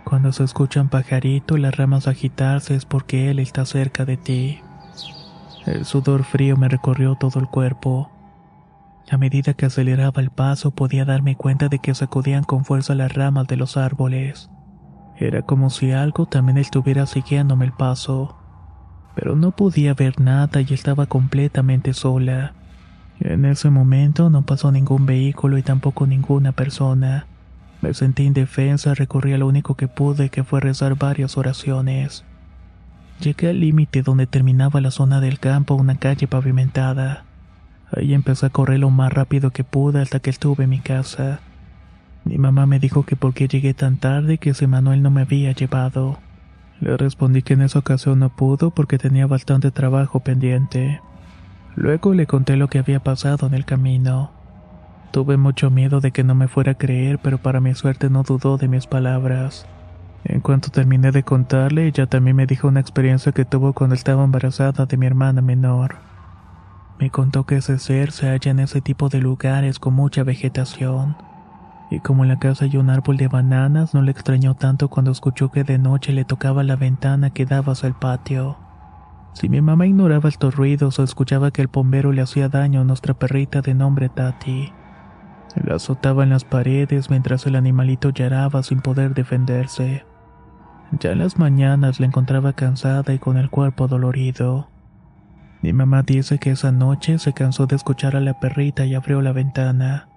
Cuando 0.04 0.32
se 0.32 0.44
escucha 0.44 0.82
un 0.82 0.90
pajarito 0.90 1.58
y 1.58 1.62
las 1.62 1.76
ramas 1.76 2.08
agitarse 2.08 2.76
es 2.76 2.86
porque 2.86 3.30
él 3.30 3.40
está 3.40 3.66
cerca 3.66 4.06
de 4.06 4.18
ti. 4.18 4.62
El 5.66 5.86
sudor 5.86 6.24
frío 6.24 6.58
me 6.58 6.68
recorrió 6.68 7.16
todo 7.16 7.40
el 7.40 7.48
cuerpo. 7.48 8.10
A 9.12 9.18
medida 9.18 9.54
que 9.54 9.66
aceleraba 9.66 10.22
el 10.22 10.30
paso 10.30 10.72
podía 10.72 11.06
darme 11.06 11.36
cuenta 11.36 11.68
de 11.68 11.80
que 11.80 11.94
sacudían 11.94 12.44
con 12.44 12.66
fuerza 12.66 12.96
las 12.96 13.14
ramas 13.14 13.48
de 13.48 13.58
los 13.58 13.78
árboles. 13.78 14.50
Era 15.18 15.42
como 15.42 15.70
si 15.70 15.92
algo 15.92 16.26
también 16.26 16.58
estuviera 16.58 17.06
siguiéndome 17.06 17.66
el 17.66 17.74
paso. 17.74 18.36
Pero 19.16 19.36
no 19.36 19.52
podía 19.52 19.94
ver 19.94 20.20
nada 20.20 20.62
y 20.62 20.74
estaba 20.74 21.08
completamente 21.08 21.94
sola. 21.94 22.54
En 23.20 23.46
ese 23.46 23.70
momento 23.70 24.30
no 24.30 24.44
pasó 24.44 24.72
ningún 24.72 25.06
vehículo 25.06 25.58
y 25.58 25.64
tampoco 25.64 26.08
ninguna 26.08 26.54
persona. 26.54 27.28
Me 27.82 27.94
sentí 27.94 28.24
indefensa, 28.24 28.94
recorrí 28.94 29.34
a 29.34 29.38
lo 29.38 29.48
único 29.48 29.76
que 29.76 29.88
pude, 29.88 30.30
que 30.30 30.44
fue 30.44 30.60
rezar 30.60 30.96
varias 30.96 31.38
oraciones. 31.38 32.26
Llegué 33.22 33.50
al 33.50 33.60
límite 33.60 34.02
donde 34.02 34.28
terminaba 34.28 34.82
la 34.82 34.92
zona 34.92 35.22
del 35.22 35.40
campo, 35.40 35.76
una 35.76 35.98
calle 35.98 36.28
pavimentada. 36.28 37.26
Ahí 37.96 38.14
empecé 38.14 38.46
a 38.46 38.50
correr 38.50 38.80
lo 38.80 38.90
más 38.90 39.12
rápido 39.12 39.52
que 39.52 39.64
pude 39.64 40.02
hasta 40.02 40.20
que 40.20 40.30
estuve 40.30 40.66
en 40.66 40.70
mi 40.70 40.80
casa. 40.80 41.40
Mi 42.26 42.38
mamá 42.38 42.66
me 42.66 42.80
dijo 42.80 43.04
que 43.04 43.16
por 43.16 43.34
qué 43.34 43.48
llegué 43.48 43.74
tan 43.74 43.98
tarde 43.98 44.38
que 44.38 44.52
ese 44.52 44.68
Manuel 44.68 45.02
no 45.02 45.10
me 45.10 45.22
había 45.22 45.52
llevado. 45.54 46.20
Le 46.82 46.96
respondí 46.96 47.42
que 47.42 47.54
en 47.54 47.62
esa 47.62 47.80
ocasión 47.80 48.20
no 48.20 48.30
pudo 48.30 48.72
porque 48.72 48.98
tenía 48.98 49.26
bastante 49.28 49.72
trabajo 49.72 50.20
pendiente. 50.20 51.02
Luego 51.76 52.14
le 52.14 52.28
conté 52.28 52.56
lo 52.58 52.68
que 52.68 52.80
había 52.80 53.00
pasado 53.00 53.48
en 53.48 53.54
el 53.54 53.66
camino. 53.66 54.39
Tuve 55.12 55.38
mucho 55.38 55.72
miedo 55.72 56.02
de 56.02 56.12
que 56.12 56.24
no 56.24 56.36
me 56.36 56.48
fuera 56.48 56.74
a 56.74 56.78
creer, 56.78 57.20
pero 57.20 57.40
para 57.40 57.60
mi 57.60 57.74
suerte 57.74 58.10
no 58.12 58.22
dudó 58.22 58.58
de 58.58 58.68
mis 58.68 58.86
palabras. 58.86 59.66
En 60.24 60.40
cuanto 60.42 60.70
terminé 60.70 61.12
de 61.12 61.24
contarle, 61.24 61.88
ella 61.88 62.06
también 62.06 62.36
me 62.36 62.46
dijo 62.46 62.68
una 62.68 62.80
experiencia 62.80 63.32
que 63.32 63.46
tuvo 63.46 63.74
cuando 63.74 63.96
estaba 63.96 64.24
embarazada 64.24 64.86
de 64.86 64.98
mi 64.98 65.08
hermana 65.08 65.42
menor. 65.42 65.96
Me 67.00 67.10
contó 67.10 67.46
que 67.46 67.58
ese 67.58 67.80
ser 67.80 68.12
se 68.12 68.28
halla 68.28 68.52
en 68.52 68.60
ese 68.60 68.82
tipo 68.82 69.10
de 69.10 69.20
lugares 69.20 69.80
con 69.80 69.96
mucha 69.96 70.24
vegetación. 70.24 71.16
Y 71.90 72.02
como 72.02 72.24
en 72.24 72.30
la 72.30 72.38
casa 72.38 72.66
hay 72.66 72.78
un 72.78 72.92
árbol 72.92 73.18
de 73.18 73.30
bananas, 73.30 73.96
no 73.96 74.04
le 74.04 74.12
extrañó 74.12 74.54
tanto 74.54 74.90
cuando 74.90 75.10
escuchó 75.10 75.50
que 75.50 75.64
de 75.64 75.80
noche 75.80 76.14
le 76.14 76.26
tocaba 76.26 76.62
la 76.62 76.76
ventana 76.76 77.32
que 77.32 77.46
daba 77.46 77.74
hacia 77.74 77.88
el 77.88 77.96
patio. 77.96 78.58
Si 79.34 79.50
mi 79.50 79.62
mamá 79.62 79.88
ignoraba 79.88 80.30
estos 80.30 80.56
ruidos 80.56 81.00
o 81.00 81.04
escuchaba 81.04 81.50
que 81.50 81.62
el 81.62 81.68
bombero 81.68 82.12
le 82.12 82.22
hacía 82.22 82.50
daño 82.50 82.82
a 82.82 82.84
nuestra 82.84 83.14
perrita 83.16 83.62
de 83.62 83.74
nombre 83.74 84.10
Tati, 84.10 84.72
la 85.56 85.76
azotaba 85.76 86.24
en 86.24 86.30
las 86.30 86.46
paredes 86.46 87.10
mientras 87.10 87.46
el 87.46 87.56
animalito 87.56 88.10
lloraba 88.10 88.64
sin 88.64 88.82
poder 88.82 89.14
defenderse. 89.14 90.06
Ya 91.00 91.12
en 91.12 91.20
las 91.20 91.38
mañanas 91.38 92.00
la 92.00 92.08
encontraba 92.08 92.54
cansada 92.54 93.14
y 93.14 93.20
con 93.20 93.38
el 93.38 93.50
cuerpo 93.50 93.88
dolorido. 93.88 94.70
Mi 95.62 95.74
mamá 95.74 96.04
dice 96.04 96.40
que 96.40 96.52
esa 96.52 96.72
noche 96.72 97.20
se 97.20 97.34
cansó 97.34 97.68
de 97.68 97.76
escuchar 97.76 98.16
a 98.16 98.22
la 98.22 98.40
perrita 98.40 98.86
y 98.86 98.96
abrió 98.96 99.22
la 99.22 99.34
ventana. 99.34 100.08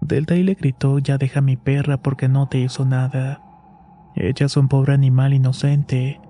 Delta 0.00 0.34
y 0.34 0.42
le 0.42 0.54
gritó 0.54 0.98
ya 0.98 1.18
deja 1.18 1.40
mi 1.40 1.56
perra 1.56 1.98
porque 1.98 2.28
no 2.28 2.48
te 2.48 2.58
hizo 2.58 2.84
nada. 2.84 3.40
Ella 4.14 4.46
es 4.46 4.56
un 4.56 4.68
pobre 4.68 4.94
animal 4.94 5.34
inocente. 5.34 6.20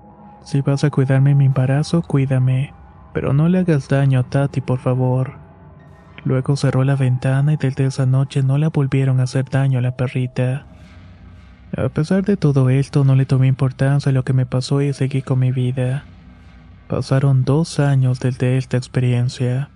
Si 0.42 0.60
vas 0.60 0.84
a 0.84 0.90
cuidarme 0.90 1.34
mi 1.34 1.46
embarazo, 1.46 2.02
cuídame. 2.02 2.74
Pero 3.14 3.32
no 3.32 3.48
le 3.48 3.58
hagas 3.58 3.88
daño 3.88 4.20
a 4.20 4.22
Tati, 4.24 4.60
por 4.60 4.78
favor. 4.78 5.47
Luego 6.28 6.56
cerró 6.56 6.84
la 6.84 6.94
ventana 6.94 7.54
y 7.54 7.56
desde 7.56 7.86
esa 7.86 8.04
noche 8.04 8.42
no 8.42 8.58
la 8.58 8.68
volvieron 8.68 9.18
a 9.18 9.22
hacer 9.22 9.46
daño 9.48 9.78
a 9.78 9.80
la 9.80 9.96
perrita. 9.96 10.66
A 11.74 11.88
pesar 11.88 12.22
de 12.22 12.36
todo 12.36 12.68
esto, 12.68 13.02
no 13.02 13.14
le 13.14 13.24
tomé 13.24 13.46
importancia 13.46 14.10
a 14.10 14.12
lo 14.12 14.24
que 14.24 14.34
me 14.34 14.44
pasó 14.44 14.82
y 14.82 14.92
seguí 14.92 15.22
con 15.22 15.38
mi 15.38 15.52
vida. 15.52 16.04
Pasaron 16.86 17.44
dos 17.44 17.80
años 17.80 18.20
desde 18.20 18.58
esta 18.58 18.76
experiencia. 18.76 19.70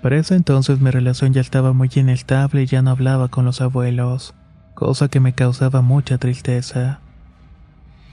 Para 0.00 0.16
ese 0.16 0.36
entonces 0.36 0.80
mi 0.80 0.90
relación 0.90 1.34
ya 1.34 1.42
estaba 1.42 1.74
muy 1.74 1.90
inestable 1.94 2.62
y 2.62 2.66
ya 2.66 2.80
no 2.80 2.88
hablaba 2.88 3.28
con 3.28 3.44
los 3.44 3.60
abuelos, 3.60 4.32
cosa 4.72 5.08
que 5.08 5.20
me 5.20 5.34
causaba 5.34 5.82
mucha 5.82 6.16
tristeza. 6.16 7.00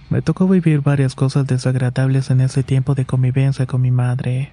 Me 0.10 0.22
tocó 0.22 0.46
vivir 0.46 0.82
varias 0.82 1.16
cosas 1.16 1.48
desagradables 1.48 2.32
en 2.32 2.42
ese 2.42 2.64
tiempo 2.64 2.96
de 2.96 3.06
convivencia 3.06 3.66
con 3.66 3.80
mi 3.80 3.92
madre. 3.92 4.52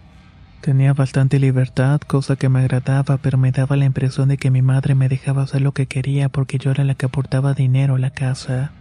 Tenía 0.61 0.93
bastante 0.93 1.39
libertad, 1.39 2.01
cosa 2.01 2.35
que 2.35 2.49
me 2.49 2.59
agradaba, 2.59 3.17
pero 3.19 3.39
me 3.39 3.53
daba 3.53 3.77
la 3.77 3.85
impresión 3.85 4.29
de 4.29 4.39
que 4.39 4.51
mi 4.51 4.61
madre 4.61 4.97
me 4.97 5.09
dejaba 5.09 5.43
hacer 5.43 5.63
lo 5.63 5.73
que 5.73 5.87
quería 5.87 6.29
porque 6.29 6.59
yo 6.59 6.73
era 6.73 6.83
la 6.83 6.95
que 6.95 7.07
aportaba 7.07 7.55
dinero 7.55 7.95
a 7.95 7.99
la 7.99 8.11
casa. 8.11 8.73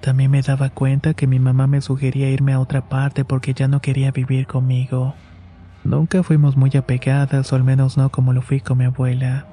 También 0.00 0.32
me 0.32 0.42
daba 0.42 0.70
cuenta 0.70 1.14
que 1.14 1.28
mi 1.28 1.38
mamá 1.38 1.68
me 1.68 1.80
sugería 1.82 2.30
irme 2.30 2.52
a 2.52 2.60
otra 2.60 2.88
parte 2.88 3.24
porque 3.24 3.54
ya 3.54 3.68
no 3.68 3.80
quería 3.80 4.10
vivir 4.10 4.48
conmigo. 4.48 5.14
Nunca 5.84 6.22
fuimos 6.24 6.56
muy 6.56 6.70
apegadas, 6.76 7.52
o 7.52 7.56
al 7.56 7.64
menos 7.64 7.96
no 7.96 8.10
como 8.10 8.32
lo 8.32 8.42
fui 8.42 8.60
con 8.60 8.78
mi 8.78 8.84
abuela. 8.84 9.46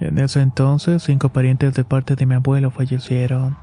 En 0.00 0.18
ese 0.18 0.40
entonces, 0.42 1.02
cinco 1.02 1.30
parientes 1.30 1.74
de 1.74 1.84
parte 1.84 2.14
de 2.14 2.24
mi 2.24 2.36
abuelo 2.36 2.70
fallecieron. 2.70 3.56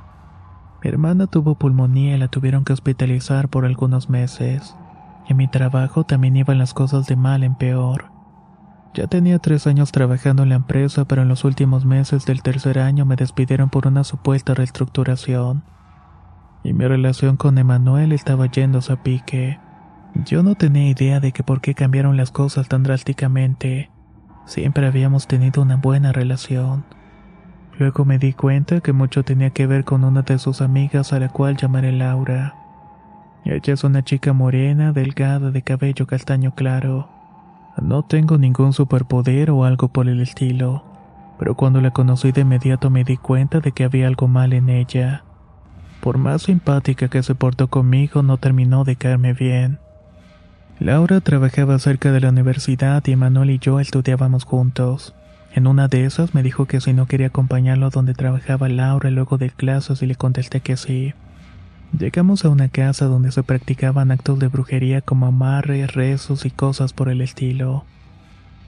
Mi 0.84 0.90
hermana 0.90 1.28
tuvo 1.28 1.56
pulmonía 1.56 2.16
y 2.16 2.20
la 2.20 2.28
tuvieron 2.28 2.66
que 2.66 2.74
hospitalizar 2.74 3.48
por 3.48 3.66
algunos 3.66 4.10
meses. 4.10 4.76
En 5.28 5.38
mi 5.38 5.48
trabajo 5.48 6.04
también 6.04 6.38
iban 6.38 6.58
las 6.58 6.74
cosas 6.74 7.08
de 7.08 7.16
mal 7.16 7.44
en 7.44 7.56
peor. 7.56 8.12
Ya 8.94 9.08
tenía 9.08 9.40
tres 9.40 9.68
años 9.68 9.92
trabajando 9.92 10.44
en 10.44 10.50
la 10.50 10.56
empresa, 10.56 11.06
pero 11.06 11.24
en 11.24 11.28
los 11.28 11.44
últimos 11.44 11.84
meses 11.84 12.26
del 12.26 12.42
tercer 12.42 12.80
año 12.80 13.06
me 13.06 13.18
despidieron 13.18 13.70
por 13.70 13.88
una 13.88 14.04
supuesta 14.04 14.54
reestructuración. 14.54 15.64
Y 16.64 16.74
mi 16.74 16.88
relación 16.88 17.36
con 17.36 17.58
Emanuel 17.58 18.14
estaba 18.14 18.46
yéndose 18.46 18.94
a 18.94 19.04
pique. 19.04 19.60
Yo 20.26 20.44
no 20.44 20.56
tenía 20.56 20.90
idea 20.90 21.20
de 21.20 21.34
que 21.34 21.44
por 21.44 21.60
qué 21.60 21.76
cambiaron 21.76 22.16
las 22.16 22.32
cosas 22.32 22.70
tan 22.70 22.84
drásticamente. 22.84 23.92
Siempre 24.46 24.88
habíamos 24.88 25.28
tenido 25.28 25.62
una 25.62 25.76
buena 25.76 26.14
relación. 26.14 26.86
Luego 27.78 28.06
me 28.06 28.18
di 28.18 28.32
cuenta 28.32 28.80
que 28.80 28.94
mucho 28.94 29.24
tenía 29.24 29.50
que 29.50 29.68
ver 29.68 29.84
con 29.84 30.06
una 30.06 30.22
de 30.22 30.40
sus 30.40 30.62
amigas 30.62 31.12
a 31.12 31.20
la 31.20 31.28
cual 31.28 31.58
llamaré 31.58 31.92
Laura. 31.92 32.65
Ella 33.46 33.76
es 33.76 33.84
una 33.84 34.04
chica 34.04 34.34
morena, 34.34 34.92
delgada, 34.92 35.52
de 35.52 35.62
cabello 35.62 36.08
castaño 36.08 36.56
claro. 36.56 37.08
No 37.80 38.04
tengo 38.04 38.40
ningún 38.40 38.74
superpoder 38.74 39.52
o 39.52 39.66
algo 39.66 39.90
por 39.90 40.08
el 40.08 40.20
estilo, 40.20 40.84
pero 41.38 41.54
cuando 41.54 41.80
la 41.80 41.92
conocí 41.92 42.32
de 42.32 42.42
inmediato 42.42 42.90
me 42.90 43.04
di 43.04 43.18
cuenta 43.18 43.60
de 43.60 43.72
que 43.72 43.84
había 43.84 44.08
algo 44.08 44.28
mal 44.28 44.52
en 44.54 44.70
ella. 44.70 45.24
Por 46.02 46.18
más 46.18 46.42
simpática 46.42 47.08
que 47.08 47.22
se 47.22 47.36
portó 47.36 47.68
conmigo, 47.68 48.24
no 48.24 48.38
terminó 48.38 48.84
de 48.84 48.96
caerme 48.96 49.34
bien. 49.34 49.78
Laura 50.80 51.22
trabajaba 51.22 51.78
cerca 51.78 52.12
de 52.12 52.22
la 52.22 52.30
universidad 52.30 53.06
y 53.06 53.16
Manuel 53.16 53.52
y 53.52 53.60
yo 53.60 53.80
estudiábamos 53.80 54.44
juntos. 54.44 55.14
En 55.54 55.68
una 55.68 55.88
de 55.88 56.06
esas 56.06 56.34
me 56.34 56.42
dijo 56.42 56.66
que 56.66 56.82
si 56.82 56.94
no 56.94 57.06
quería 57.06 57.28
acompañarlo 57.28 57.92
donde 57.92 58.16
trabajaba 58.16 58.70
Laura 58.70 59.12
luego 59.12 59.38
de 59.38 59.52
clases 59.52 60.02
y 60.02 60.08
le 60.08 60.16
contesté 60.16 60.62
que 60.62 60.78
sí. 60.78 61.14
Llegamos 61.98 62.44
a 62.44 62.50
una 62.50 62.68
casa 62.68 63.06
donde 63.06 63.32
se 63.32 63.42
practicaban 63.44 64.12
actos 64.12 64.38
de 64.40 64.50
brujería 64.50 65.02
como 65.02 65.28
amarres, 65.28 65.94
rezos 65.94 66.46
y 66.46 66.52
cosas 66.52 66.92
por 66.92 67.08
el 67.08 67.22
estilo. 67.22 67.86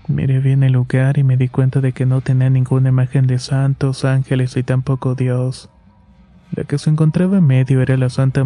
Miré 0.07 0.39
bien 0.39 0.63
el 0.63 0.73
lugar 0.73 1.17
y 1.17 1.23
me 1.23 1.35
di 1.35 1.49
cuenta 1.49 1.81
de 1.81 1.91
que 1.91 2.05
no 2.05 2.21
tenía 2.21 2.49
ninguna 2.49 2.87
imagen 2.87 3.27
de 3.27 3.39
santos, 3.39 4.05
ángeles 4.05 4.55
y 4.55 4.63
tampoco 4.63 5.13
Dios. 5.15 5.69
La 6.55 6.63
que 6.63 6.77
se 6.77 6.89
encontraba 6.89 7.39
en 7.39 7.47
medio 7.47 7.81
era 7.81 7.97
la 7.97 8.09
Santa 8.09 8.45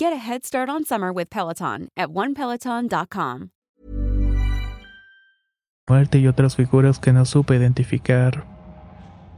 Get 0.00 0.12
a 0.12 0.16
head 0.16 0.44
start 0.44 0.68
on 0.70 0.84
summer 0.84 1.12
with 1.12 1.28
Peloton 1.28 1.88
at 1.96 2.10
onepeloton.com. 2.10 3.50
muerte 5.88 6.18
y 6.18 6.28
otras 6.28 6.54
figuras 6.54 7.00
que 7.00 7.12
no 7.12 7.24
supe 7.24 7.56
identificar. 7.56 8.44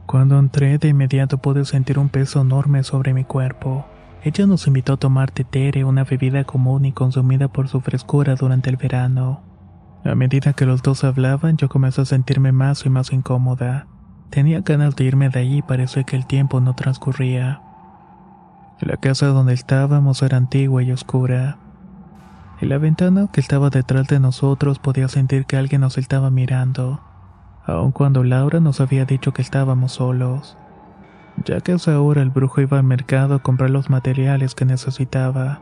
Cuando 0.05 0.37
entré 0.37 0.77
de 0.77 0.89
inmediato 0.89 1.39
pude 1.39 1.65
sentir 1.65 1.97
un 1.97 2.09
peso 2.09 2.41
enorme 2.41 2.83
sobre 2.83 3.13
mi 3.15 3.23
cuerpo. 3.23 3.87
Ella 4.23 4.45
nos 4.45 4.67
invitó 4.67 4.93
a 4.93 4.97
tomar 4.97 5.31
tetere, 5.31 5.83
una 5.83 6.03
bebida 6.03 6.43
común 6.43 6.85
y 6.85 6.91
consumida 6.91 7.47
por 7.47 7.67
su 7.67 7.81
frescura 7.81 8.35
durante 8.35 8.69
el 8.69 8.77
verano. 8.77 9.41
A 10.03 10.13
medida 10.13 10.53
que 10.53 10.67
los 10.67 10.83
dos 10.83 11.03
hablaban, 11.03 11.57
yo 11.57 11.69
comencé 11.69 12.01
a 12.01 12.05
sentirme 12.05 12.51
más 12.51 12.85
y 12.85 12.89
más 12.89 13.11
incómoda. 13.13 13.87
Tenía 14.29 14.61
ganas 14.61 14.95
de 14.95 15.05
irme 15.05 15.29
de 15.29 15.43
y 15.43 15.61
parecía 15.63 16.03
que 16.03 16.17
el 16.17 16.27
tiempo 16.27 16.59
no 16.59 16.75
transcurría. 16.75 17.70
La 18.79 18.97
casa 18.97 19.27
donde 19.27 19.53
estábamos 19.53 20.23
era 20.23 20.37
antigua 20.37 20.81
y 20.81 20.91
oscura. 20.91 21.57
En 22.61 22.69
la 22.69 22.77
ventana 22.77 23.27
que 23.31 23.41
estaba 23.41 23.69
detrás 23.69 24.07
de 24.07 24.19
nosotros 24.19 24.79
podía 24.79 25.07
sentir 25.07 25.45
que 25.45 25.57
alguien 25.57 25.81
nos 25.81 25.97
estaba 25.97 26.29
mirando, 26.29 27.01
aun 27.65 27.91
cuando 27.91 28.23
Laura 28.23 28.59
nos 28.59 28.81
había 28.81 29.05
dicho 29.05 29.33
que 29.33 29.41
estábamos 29.41 29.93
solos, 29.93 30.57
ya 31.45 31.61
que 31.61 31.71
a 31.71 31.75
esa 31.75 31.99
hora 31.99 32.21
el 32.21 32.29
brujo 32.29 32.61
iba 32.61 32.77
al 32.77 32.83
mercado 32.83 33.35
a 33.35 33.39
comprar 33.39 33.71
los 33.71 33.89
materiales 33.89 34.55
que 34.55 34.65
necesitaba. 34.65 35.61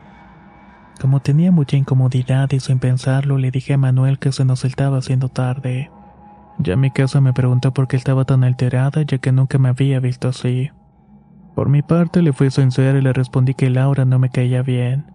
Como 1.00 1.20
tenía 1.20 1.50
mucha 1.50 1.78
incomodidad 1.78 2.50
y 2.52 2.60
sin 2.60 2.78
pensarlo, 2.78 3.38
le 3.38 3.50
dije 3.50 3.72
a 3.74 3.78
Manuel 3.78 4.18
que 4.18 4.32
se 4.32 4.44
nos 4.44 4.66
estaba 4.66 4.98
haciendo 4.98 5.30
tarde. 5.30 5.90
Ya 6.58 6.76
mi 6.76 6.90
casa 6.90 7.22
me 7.22 7.32
preguntó 7.32 7.72
por 7.72 7.88
qué 7.88 7.96
estaba 7.96 8.26
tan 8.26 8.44
alterada, 8.44 9.00
ya 9.02 9.16
que 9.16 9.32
nunca 9.32 9.56
me 9.56 9.70
había 9.70 10.00
visto 10.00 10.28
así. 10.28 10.70
Por 11.54 11.68
mi 11.68 11.82
parte 11.82 12.22
le 12.22 12.32
fui 12.32 12.50
sincero 12.50 12.98
y 12.98 13.02
le 13.02 13.12
respondí 13.12 13.54
que 13.54 13.70
Laura 13.70 14.04
no 14.04 14.18
me 14.18 14.30
caía 14.30 14.62
bien. 14.62 15.06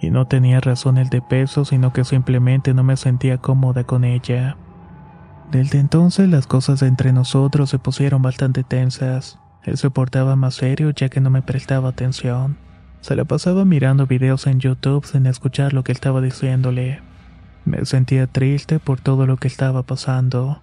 Y 0.00 0.10
no 0.10 0.26
tenía 0.26 0.60
razones 0.60 1.10
de 1.10 1.22
peso, 1.22 1.64
sino 1.64 1.92
que 1.92 2.04
simplemente 2.04 2.74
no 2.74 2.82
me 2.82 2.96
sentía 2.96 3.38
cómoda 3.38 3.84
con 3.84 4.04
ella. 4.04 4.56
Desde 5.50 5.78
entonces 5.78 6.28
las 6.28 6.46
cosas 6.46 6.82
entre 6.82 7.12
nosotros 7.12 7.70
se 7.70 7.78
pusieron 7.78 8.20
bastante 8.20 8.64
tensas. 8.64 9.38
Él 9.62 9.76
se 9.76 9.90
portaba 9.90 10.36
más 10.36 10.54
serio 10.54 10.90
ya 10.90 11.08
que 11.08 11.20
no 11.20 11.30
me 11.30 11.42
prestaba 11.42 11.90
atención. 11.90 12.58
Se 13.00 13.14
la 13.14 13.24
pasaba 13.24 13.64
mirando 13.64 14.06
videos 14.06 14.46
en 14.46 14.58
YouTube 14.58 15.06
sin 15.06 15.26
escuchar 15.26 15.72
lo 15.72 15.84
que 15.84 15.92
estaba 15.92 16.20
diciéndole. 16.20 17.00
Me 17.64 17.84
sentía 17.84 18.26
triste 18.26 18.78
por 18.80 19.00
todo 19.00 19.26
lo 19.26 19.36
que 19.36 19.48
estaba 19.48 19.82
pasando. 19.84 20.62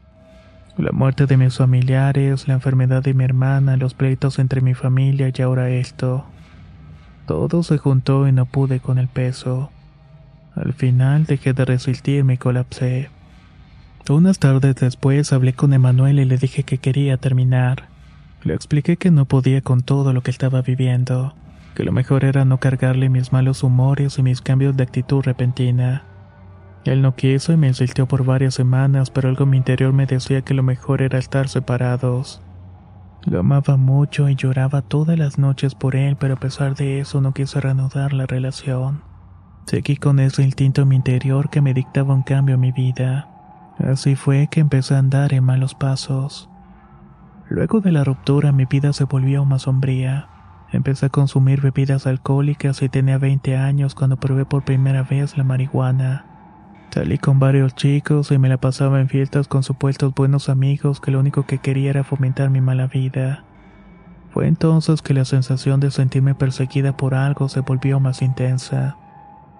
La 0.77 0.91
muerte 0.91 1.27
de 1.27 1.37
mis 1.37 1.57
familiares, 1.57 2.47
la 2.47 2.55
enfermedad 2.55 3.03
de 3.03 3.13
mi 3.13 3.23
hermana, 3.23 3.77
los 3.77 3.93
pleitos 3.93 4.39
entre 4.39 4.61
mi 4.61 4.73
familia 4.73 5.31
y 5.31 5.41
ahora 5.43 5.69
esto. 5.69 6.25
Todo 7.27 7.61
se 7.61 7.77
juntó 7.77 8.27
y 8.27 8.31
no 8.31 8.45
pude 8.45 8.79
con 8.79 8.97
el 8.97 9.07
peso. 9.07 9.69
Al 10.55 10.73
final 10.73 11.25
dejé 11.25 11.53
de 11.53 11.65
resistirme 11.65 12.33
y 12.33 12.37
colapsé. 12.37 13.09
Unas 14.09 14.39
tardes 14.39 14.75
después 14.75 15.31
hablé 15.31 15.53
con 15.53 15.73
Emanuel 15.73 16.19
y 16.19 16.25
le 16.25 16.37
dije 16.37 16.63
que 16.63 16.79
quería 16.79 17.17
terminar. 17.17 17.87
Le 18.43 18.55
expliqué 18.55 18.97
que 18.97 19.11
no 19.11 19.25
podía 19.25 19.61
con 19.61 19.83
todo 19.83 20.11
lo 20.11 20.21
que 20.21 20.31
estaba 20.31 20.63
viviendo, 20.63 21.35
que 21.75 21.83
lo 21.83 21.91
mejor 21.91 22.25
era 22.25 22.45
no 22.45 22.57
cargarle 22.57 23.09
mis 23.09 23.31
malos 23.31 23.63
humores 23.63 24.17
y 24.17 24.23
mis 24.23 24.41
cambios 24.41 24.75
de 24.75 24.83
actitud 24.83 25.23
repentina. 25.23 26.03
Él 26.85 27.01
no 27.01 27.15
quiso 27.15 27.53
y 27.53 27.57
me 27.57 27.67
insistió 27.67 28.07
por 28.07 28.25
varias 28.25 28.55
semanas, 28.55 29.09
pero 29.09 29.29
algo 29.29 29.45
en 29.45 29.51
mi 29.51 29.57
interior 29.57 29.93
me 29.93 30.05
decía 30.05 30.41
que 30.41 30.53
lo 30.53 30.63
mejor 30.63 31.01
era 31.01 31.17
estar 31.17 31.47
separados. 31.47 32.41
Lo 33.25 33.39
amaba 33.39 33.77
mucho 33.77 34.27
y 34.27 34.35
lloraba 34.35 34.81
todas 34.81 35.17
las 35.17 35.37
noches 35.37 35.75
por 35.75 35.95
él, 35.95 36.17
pero 36.17 36.33
a 36.33 36.39
pesar 36.39 36.75
de 36.75 36.99
eso 36.99 37.21
no 37.21 37.33
quise 37.33 37.61
reanudar 37.61 38.11
la 38.11 38.25
relación. 38.25 39.01
Seguí 39.65 39.95
con 39.95 40.19
ese 40.19 40.43
instinto 40.43 40.81
en 40.81 40.89
mi 40.89 40.97
interior 40.97 41.49
que 41.49 41.61
me 41.61 41.73
dictaba 41.73 42.13
un 42.13 42.23
cambio 42.23 42.55
en 42.55 42.61
mi 42.61 42.73
vida. 42.73 43.29
Así 43.79 44.15
fue 44.15 44.47
que 44.51 44.59
empecé 44.59 44.95
a 44.95 44.99
andar 44.99 45.33
en 45.33 45.45
malos 45.45 45.73
pasos. 45.73 46.49
Luego 47.49 47.79
de 47.79 47.93
la 47.93 48.03
ruptura 48.03 48.51
mi 48.51 48.65
vida 48.65 48.91
se 48.91 49.05
volvió 49.05 49.45
más 49.45 49.63
sombría. 49.63 50.27
Empecé 50.73 51.05
a 51.05 51.09
consumir 51.09 51.61
bebidas 51.61 52.07
alcohólicas 52.07 52.81
y 52.81 52.89
tenía 52.89 53.17
20 53.17 53.55
años 53.55 53.95
cuando 53.95 54.17
probé 54.17 54.43
por 54.43 54.65
primera 54.65 55.03
vez 55.03 55.37
la 55.37 55.45
marihuana. 55.45 56.32
Salí 56.93 57.17
con 57.17 57.39
varios 57.39 57.73
chicos 57.73 58.29
y 58.29 58.37
me 58.37 58.49
la 58.49 58.57
pasaba 58.57 59.01
en 59.01 59.09
fiestas 59.09 59.47
con 59.47 59.63
supuestos 59.63 60.13
buenos 60.13 60.47
amigos 60.47 61.01
que 61.01 61.09
lo 61.09 61.21
único 61.21 61.47
que 61.47 61.57
quería 61.57 61.89
era 61.89 62.03
fomentar 62.03 62.51
mi 62.51 62.61
mala 62.61 62.85
vida. 62.85 63.45
Fue 64.29 64.45
entonces 64.45 65.01
que 65.01 65.15
la 65.15 65.25
sensación 65.25 65.79
de 65.79 65.89
sentirme 65.89 66.35
perseguida 66.35 66.95
por 66.95 67.15
algo 67.15 67.49
se 67.49 67.61
volvió 67.61 67.99
más 67.99 68.21
intensa. 68.21 68.95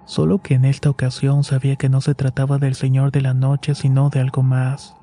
Solo 0.04 0.42
que 0.42 0.54
en 0.54 0.64
esta 0.64 0.90
ocasión 0.90 1.42
sabía 1.42 1.74
que 1.74 1.88
no 1.88 2.00
se 2.00 2.14
trataba 2.14 2.58
del 2.58 2.76
Señor 2.76 3.10
de 3.10 3.22
la 3.22 3.34
Noche 3.34 3.74
sino 3.74 4.10
de 4.10 4.20
algo 4.20 4.44
más. 4.44 4.94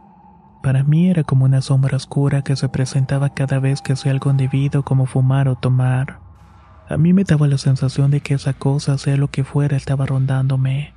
Para 0.64 0.86
mí 0.86 1.10
era 1.10 1.26
como 1.26 1.44
una 1.44 1.60
sombra 1.60 1.98
oscura 1.98 2.44
que 2.44 2.56
se 2.56 2.70
presentaba 2.70 3.34
cada 3.34 3.60
vez 3.60 3.82
que 3.82 3.92
hacía 3.92 4.14
algo 4.14 4.32
indebido 4.32 4.84
como 4.84 5.06
fumar 5.06 5.50
o 5.50 5.58
tomar. 5.58 6.20
A 6.88 6.96
mí 6.96 7.12
me 7.12 7.26
daba 7.26 7.50
la 7.50 7.58
sensación 7.58 8.10
de 8.10 8.22
que 8.22 8.36
esa 8.36 8.54
cosa, 8.54 8.98
sea 8.98 9.18
lo 9.18 9.28
que 9.28 9.44
fuera, 9.44 9.76
estaba 9.76 10.06
rondándome. 10.06 10.94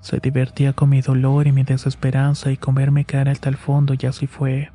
Se 0.00 0.18
divertía 0.20 0.72
con 0.72 0.90
mi 0.90 1.00
dolor 1.00 1.46
y 1.46 1.52
mi 1.52 1.64
desesperanza 1.64 2.50
y 2.50 2.56
con 2.56 2.74
verme 2.74 3.04
caer 3.04 3.28
hasta 3.28 3.48
el 3.48 3.56
fondo 3.56 3.94
y 3.98 4.06
así 4.06 4.26
fue. 4.26 4.70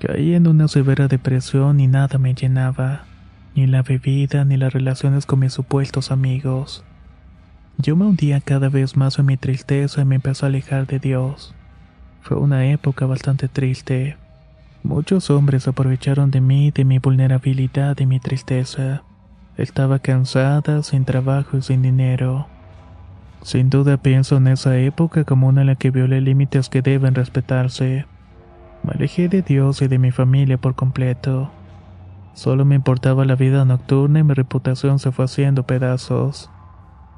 Caí 0.00 0.34
en 0.34 0.46
una 0.46 0.68
severa 0.68 1.08
depresión 1.08 1.80
y 1.80 1.86
nada 1.86 2.18
me 2.18 2.34
llenaba, 2.34 3.04
ni 3.54 3.66
la 3.66 3.82
bebida 3.82 4.44
ni 4.44 4.56
las 4.56 4.72
relaciones 4.72 5.26
con 5.26 5.38
mis 5.40 5.52
supuestos 5.52 6.10
amigos. 6.10 6.84
Yo 7.78 7.94
me 7.94 8.06
hundía 8.06 8.40
cada 8.40 8.68
vez 8.68 8.96
más 8.96 9.18
en 9.18 9.26
mi 9.26 9.36
tristeza 9.36 10.00
y 10.00 10.04
me 10.04 10.16
empecé 10.16 10.46
a 10.46 10.48
alejar 10.48 10.86
de 10.86 10.98
Dios. 10.98 11.54
Fue 12.22 12.36
una 12.36 12.66
época 12.66 13.06
bastante 13.06 13.48
triste. 13.48 14.16
Muchos 14.82 15.30
hombres 15.30 15.68
aprovecharon 15.68 16.30
de 16.30 16.40
mí, 16.40 16.70
de 16.70 16.84
mi 16.84 16.98
vulnerabilidad 16.98 17.98
y 17.98 18.06
mi 18.06 18.18
tristeza. 18.18 19.02
Estaba 19.56 19.98
cansada, 19.98 20.82
sin 20.82 21.04
trabajo 21.04 21.56
y 21.56 21.62
sin 21.62 21.82
dinero. 21.82 22.48
Sin 23.46 23.70
duda 23.70 23.96
pienso 23.96 24.38
en 24.38 24.48
esa 24.48 24.76
época 24.76 25.22
como 25.22 25.46
una 25.46 25.60
en 25.60 25.68
la 25.68 25.76
que 25.76 25.92
violé 25.92 26.20
límites 26.20 26.68
que 26.68 26.82
deben 26.82 27.14
respetarse. 27.14 28.04
Me 28.82 28.90
alejé 28.90 29.28
de 29.28 29.42
Dios 29.42 29.82
y 29.82 29.86
de 29.86 30.00
mi 30.00 30.10
familia 30.10 30.58
por 30.58 30.74
completo. 30.74 31.52
Solo 32.34 32.64
me 32.64 32.74
importaba 32.74 33.24
la 33.24 33.36
vida 33.36 33.64
nocturna 33.64 34.18
y 34.18 34.24
mi 34.24 34.34
reputación 34.34 34.98
se 34.98 35.12
fue 35.12 35.26
haciendo 35.26 35.62
pedazos. 35.62 36.50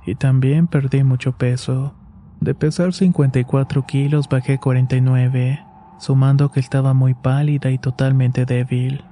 Y 0.04 0.16
también 0.16 0.66
perdí 0.66 1.02
mucho 1.02 1.32
peso. 1.32 1.94
De 2.40 2.54
pesar 2.54 2.92
54 2.92 3.86
kilos 3.86 4.28
bajé 4.28 4.58
49, 4.58 5.64
sumando 5.98 6.52
que 6.52 6.60
estaba 6.60 6.92
muy 6.92 7.14
pálida 7.14 7.70
y 7.70 7.78
totalmente 7.78 8.44
débil. 8.44 9.02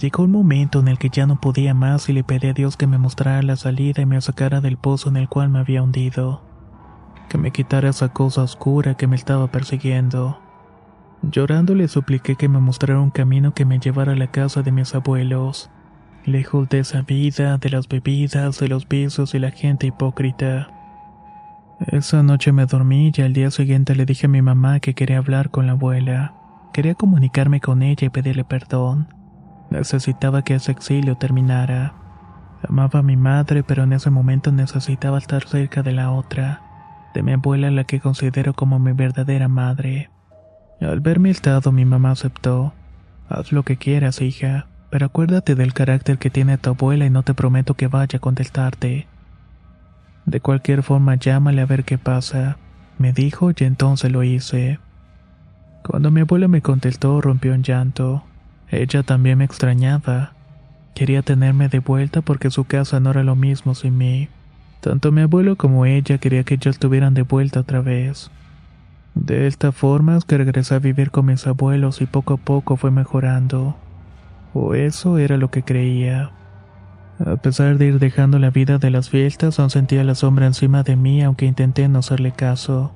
Llegó 0.00 0.24
un 0.24 0.32
momento 0.32 0.80
en 0.80 0.88
el 0.88 0.98
que 0.98 1.08
ya 1.08 1.26
no 1.26 1.40
podía 1.40 1.72
más 1.72 2.08
y 2.08 2.12
le 2.12 2.24
pedí 2.24 2.48
a 2.48 2.52
Dios 2.52 2.76
que 2.76 2.86
me 2.86 2.98
mostrara 2.98 3.42
la 3.42 3.56
salida 3.56 4.02
y 4.02 4.06
me 4.06 4.20
sacara 4.20 4.60
del 4.60 4.76
pozo 4.76 5.08
en 5.08 5.16
el 5.16 5.28
cual 5.28 5.50
me 5.50 5.60
había 5.60 5.82
hundido. 5.82 6.42
Que 7.28 7.38
me 7.38 7.52
quitara 7.52 7.90
esa 7.90 8.08
cosa 8.08 8.42
oscura 8.42 8.96
que 8.96 9.06
me 9.06 9.16
estaba 9.16 9.46
persiguiendo. 9.50 10.40
Llorando 11.22 11.74
le 11.74 11.88
supliqué 11.88 12.34
que 12.36 12.48
me 12.48 12.58
mostrara 12.58 13.00
un 13.00 13.10
camino 13.10 13.54
que 13.54 13.64
me 13.64 13.78
llevara 13.78 14.12
a 14.12 14.16
la 14.16 14.26
casa 14.26 14.62
de 14.62 14.72
mis 14.72 14.94
abuelos, 14.94 15.70
lejos 16.26 16.68
de 16.68 16.80
esa 16.80 17.02
vida, 17.02 17.56
de 17.58 17.70
las 17.70 17.88
bebidas, 17.88 18.58
de 18.58 18.68
los 18.68 18.88
besos 18.88 19.34
y 19.34 19.38
la 19.38 19.52
gente 19.52 19.86
hipócrita. 19.86 20.68
Esa 21.86 22.22
noche 22.22 22.52
me 22.52 22.66
dormí 22.66 23.12
y 23.14 23.22
al 23.22 23.32
día 23.32 23.50
siguiente 23.50 23.94
le 23.94 24.06
dije 24.06 24.26
a 24.26 24.28
mi 24.28 24.42
mamá 24.42 24.80
que 24.80 24.94
quería 24.94 25.18
hablar 25.18 25.50
con 25.50 25.66
la 25.66 25.72
abuela. 25.72 26.34
Quería 26.72 26.94
comunicarme 26.94 27.60
con 27.60 27.82
ella 27.82 28.06
y 28.06 28.10
pedirle 28.10 28.44
perdón. 28.44 29.08
Necesitaba 29.74 30.42
que 30.42 30.54
ese 30.54 30.70
exilio 30.70 31.16
terminara. 31.16 31.94
Amaba 32.68 33.00
a 33.00 33.02
mi 33.02 33.16
madre, 33.16 33.64
pero 33.64 33.82
en 33.82 33.92
ese 33.92 34.08
momento 34.08 34.52
necesitaba 34.52 35.18
estar 35.18 35.48
cerca 35.48 35.82
de 35.82 35.90
la 35.90 36.12
otra, 36.12 36.62
de 37.12 37.24
mi 37.24 37.32
abuela 37.32 37.72
la 37.72 37.82
que 37.82 37.98
considero 37.98 38.54
como 38.54 38.78
mi 38.78 38.92
verdadera 38.92 39.48
madre. 39.48 40.10
Al 40.80 41.00
ver 41.00 41.18
mi 41.18 41.30
estado, 41.30 41.72
mi 41.72 41.84
mamá 41.84 42.12
aceptó. 42.12 42.72
Haz 43.28 43.50
lo 43.50 43.64
que 43.64 43.76
quieras, 43.76 44.22
hija, 44.22 44.68
pero 44.90 45.06
acuérdate 45.06 45.56
del 45.56 45.74
carácter 45.74 46.18
que 46.18 46.30
tiene 46.30 46.56
tu 46.56 46.70
abuela 46.70 47.04
y 47.04 47.10
no 47.10 47.24
te 47.24 47.34
prometo 47.34 47.74
que 47.74 47.88
vaya 47.88 48.18
a 48.18 48.20
contestarte. 48.20 49.08
De 50.24 50.38
cualquier 50.38 50.84
forma, 50.84 51.16
llámale 51.16 51.62
a 51.62 51.66
ver 51.66 51.82
qué 51.82 51.98
pasa, 51.98 52.58
me 52.96 53.12
dijo 53.12 53.50
y 53.50 53.64
entonces 53.64 54.12
lo 54.12 54.22
hice. 54.22 54.78
Cuando 55.84 56.12
mi 56.12 56.20
abuela 56.20 56.46
me 56.46 56.62
contestó, 56.62 57.20
rompió 57.20 57.54
en 57.54 57.64
llanto. 57.64 58.22
Ella 58.74 59.04
también 59.04 59.38
me 59.38 59.44
extrañaba. 59.44 60.32
Quería 60.94 61.22
tenerme 61.22 61.68
de 61.68 61.78
vuelta 61.78 62.22
porque 62.22 62.50
su 62.50 62.64
casa 62.64 62.98
no 62.98 63.10
era 63.10 63.22
lo 63.22 63.36
mismo 63.36 63.74
sin 63.74 63.96
mí. 63.96 64.28
Tanto 64.80 65.12
mi 65.12 65.22
abuelo 65.22 65.56
como 65.56 65.86
ella 65.86 66.18
quería 66.18 66.44
que 66.44 66.58
yo 66.58 66.70
estuvieran 66.70 67.14
de 67.14 67.22
vuelta 67.22 67.60
otra 67.60 67.80
vez. 67.80 68.30
De 69.14 69.46
esta 69.46 69.70
forma 69.70 70.16
es 70.16 70.24
que 70.24 70.38
regresé 70.38 70.74
a 70.74 70.80
vivir 70.80 71.12
con 71.12 71.26
mis 71.26 71.46
abuelos 71.46 72.00
y 72.00 72.06
poco 72.06 72.34
a 72.34 72.36
poco 72.36 72.76
fue 72.76 72.90
mejorando. 72.90 73.76
O 74.52 74.74
eso 74.74 75.18
era 75.18 75.36
lo 75.36 75.50
que 75.50 75.62
creía. 75.62 76.32
A 77.24 77.36
pesar 77.36 77.78
de 77.78 77.86
ir 77.86 78.00
dejando 78.00 78.40
la 78.40 78.50
vida 78.50 78.78
de 78.78 78.90
las 78.90 79.08
fiestas, 79.08 79.60
aún 79.60 79.70
sentía 79.70 80.02
la 80.02 80.16
sombra 80.16 80.46
encima 80.46 80.82
de 80.82 80.96
mí 80.96 81.22
aunque 81.22 81.46
intenté 81.46 81.88
no 81.88 82.00
hacerle 82.00 82.32
caso. 82.32 82.92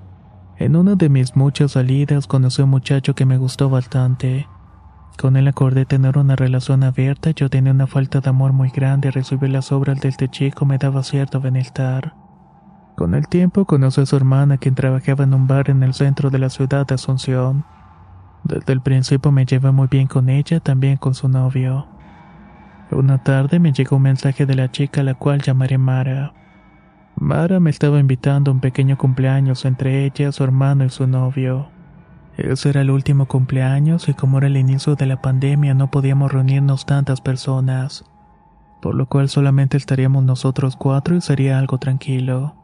En 0.59 0.75
una 0.75 0.97
de 0.97 1.09
mis 1.09 1.37
muchas 1.37 1.73
salidas 1.73 2.27
conocí 2.27 2.63
a 2.63 2.65
un 2.65 2.71
muchacho 2.73 3.15
que 3.15 3.27
me 3.27 3.39
gustó 3.39 3.71
bastante. 3.71 4.49
Con 5.19 5.37
él 5.37 5.49
acordé 5.49 5.85
tener 5.85 6.17
una 6.17 6.37
relación 6.37 6.85
abierta, 6.85 7.33
yo 7.33 7.51
tenía 7.51 7.73
una 7.73 7.89
falta 7.89 8.21
de 8.21 8.31
amor 8.31 8.53
muy 8.53 8.71
grande 8.71 9.11
recibir 9.11 9.51
las 9.51 9.73
obras 9.73 10.01
de 10.01 10.09
este 10.09 10.29
chico 10.29 10.65
me 10.65 10.79
daba 10.79 11.03
cierto 11.03 11.41
bienestar. 11.41 12.15
Con 12.97 13.17
el 13.17 13.27
tiempo 13.27 13.65
conocí 13.65 14.01
a 14.01 14.07
su 14.07 14.15
hermana 14.15 14.59
quien 14.59 14.77
trabajaba 14.77 15.25
en 15.25 15.35
un 15.35 15.49
bar 15.49 15.71
en 15.71 15.83
el 15.83 15.93
centro 15.93 16.31
de 16.31 16.39
la 16.39 16.51
ciudad 16.51 16.87
de 16.87 16.95
Asunción. 16.95 17.65
Desde 18.45 18.73
el 18.73 18.81
principio 18.81 19.33
me 19.33 19.45
llevé 19.45 19.73
muy 19.73 19.89
bien 19.89 20.07
con 20.07 20.29
ella, 20.29 20.61
también 20.61 20.99
con 20.99 21.15
su 21.15 21.29
novio. 21.29 21.89
Una 22.93 23.19
tarde 23.19 23.59
me 23.59 23.73
llegó 23.73 23.97
un 23.97 24.03
mensaje 24.03 24.47
de 24.47 24.55
la 24.55 24.71
chica 24.71 25.01
a 25.01 25.05
la 25.05 25.15
cual 25.15 25.43
llamaré 25.43 25.79
Mara. 25.79 26.33
Mara 27.17 27.59
me 27.59 27.71
estaba 27.71 27.99
invitando 27.99 28.53
a 28.53 28.55
un 28.55 28.61
pequeño 28.61 28.97
cumpleaños 28.97 29.65
entre 29.65 30.05
ella, 30.05 30.31
su 30.31 30.45
hermano 30.45 30.85
y 30.85 30.91
su 30.91 31.09
novio. 31.09 31.71
Ese 32.39 32.69
era 32.69 32.83
el 32.83 32.93
último 32.93 33.27
cumpleaños 33.27 34.09
y 34.09 34.15
como 34.15 34.39
era 34.39 34.47
el 34.47 34.57
inicio 34.57 34.95
de 34.95 35.07
la 35.07 35.21
pandemia 35.21 35.75
no 35.75 35.91
podíamos 35.91 36.31
reunirnos 36.31 36.87
tantas 36.87 37.21
personas, 37.21 38.05
por 38.81 38.95
lo 38.95 39.07
cual 39.07 39.29
solamente 39.29 39.77
estaríamos 39.77 40.23
nosotros 40.23 40.77
cuatro 40.77 41.17
y 41.17 41.21
sería 41.21 41.59
algo 41.59 41.79
tranquilo. 41.79 42.55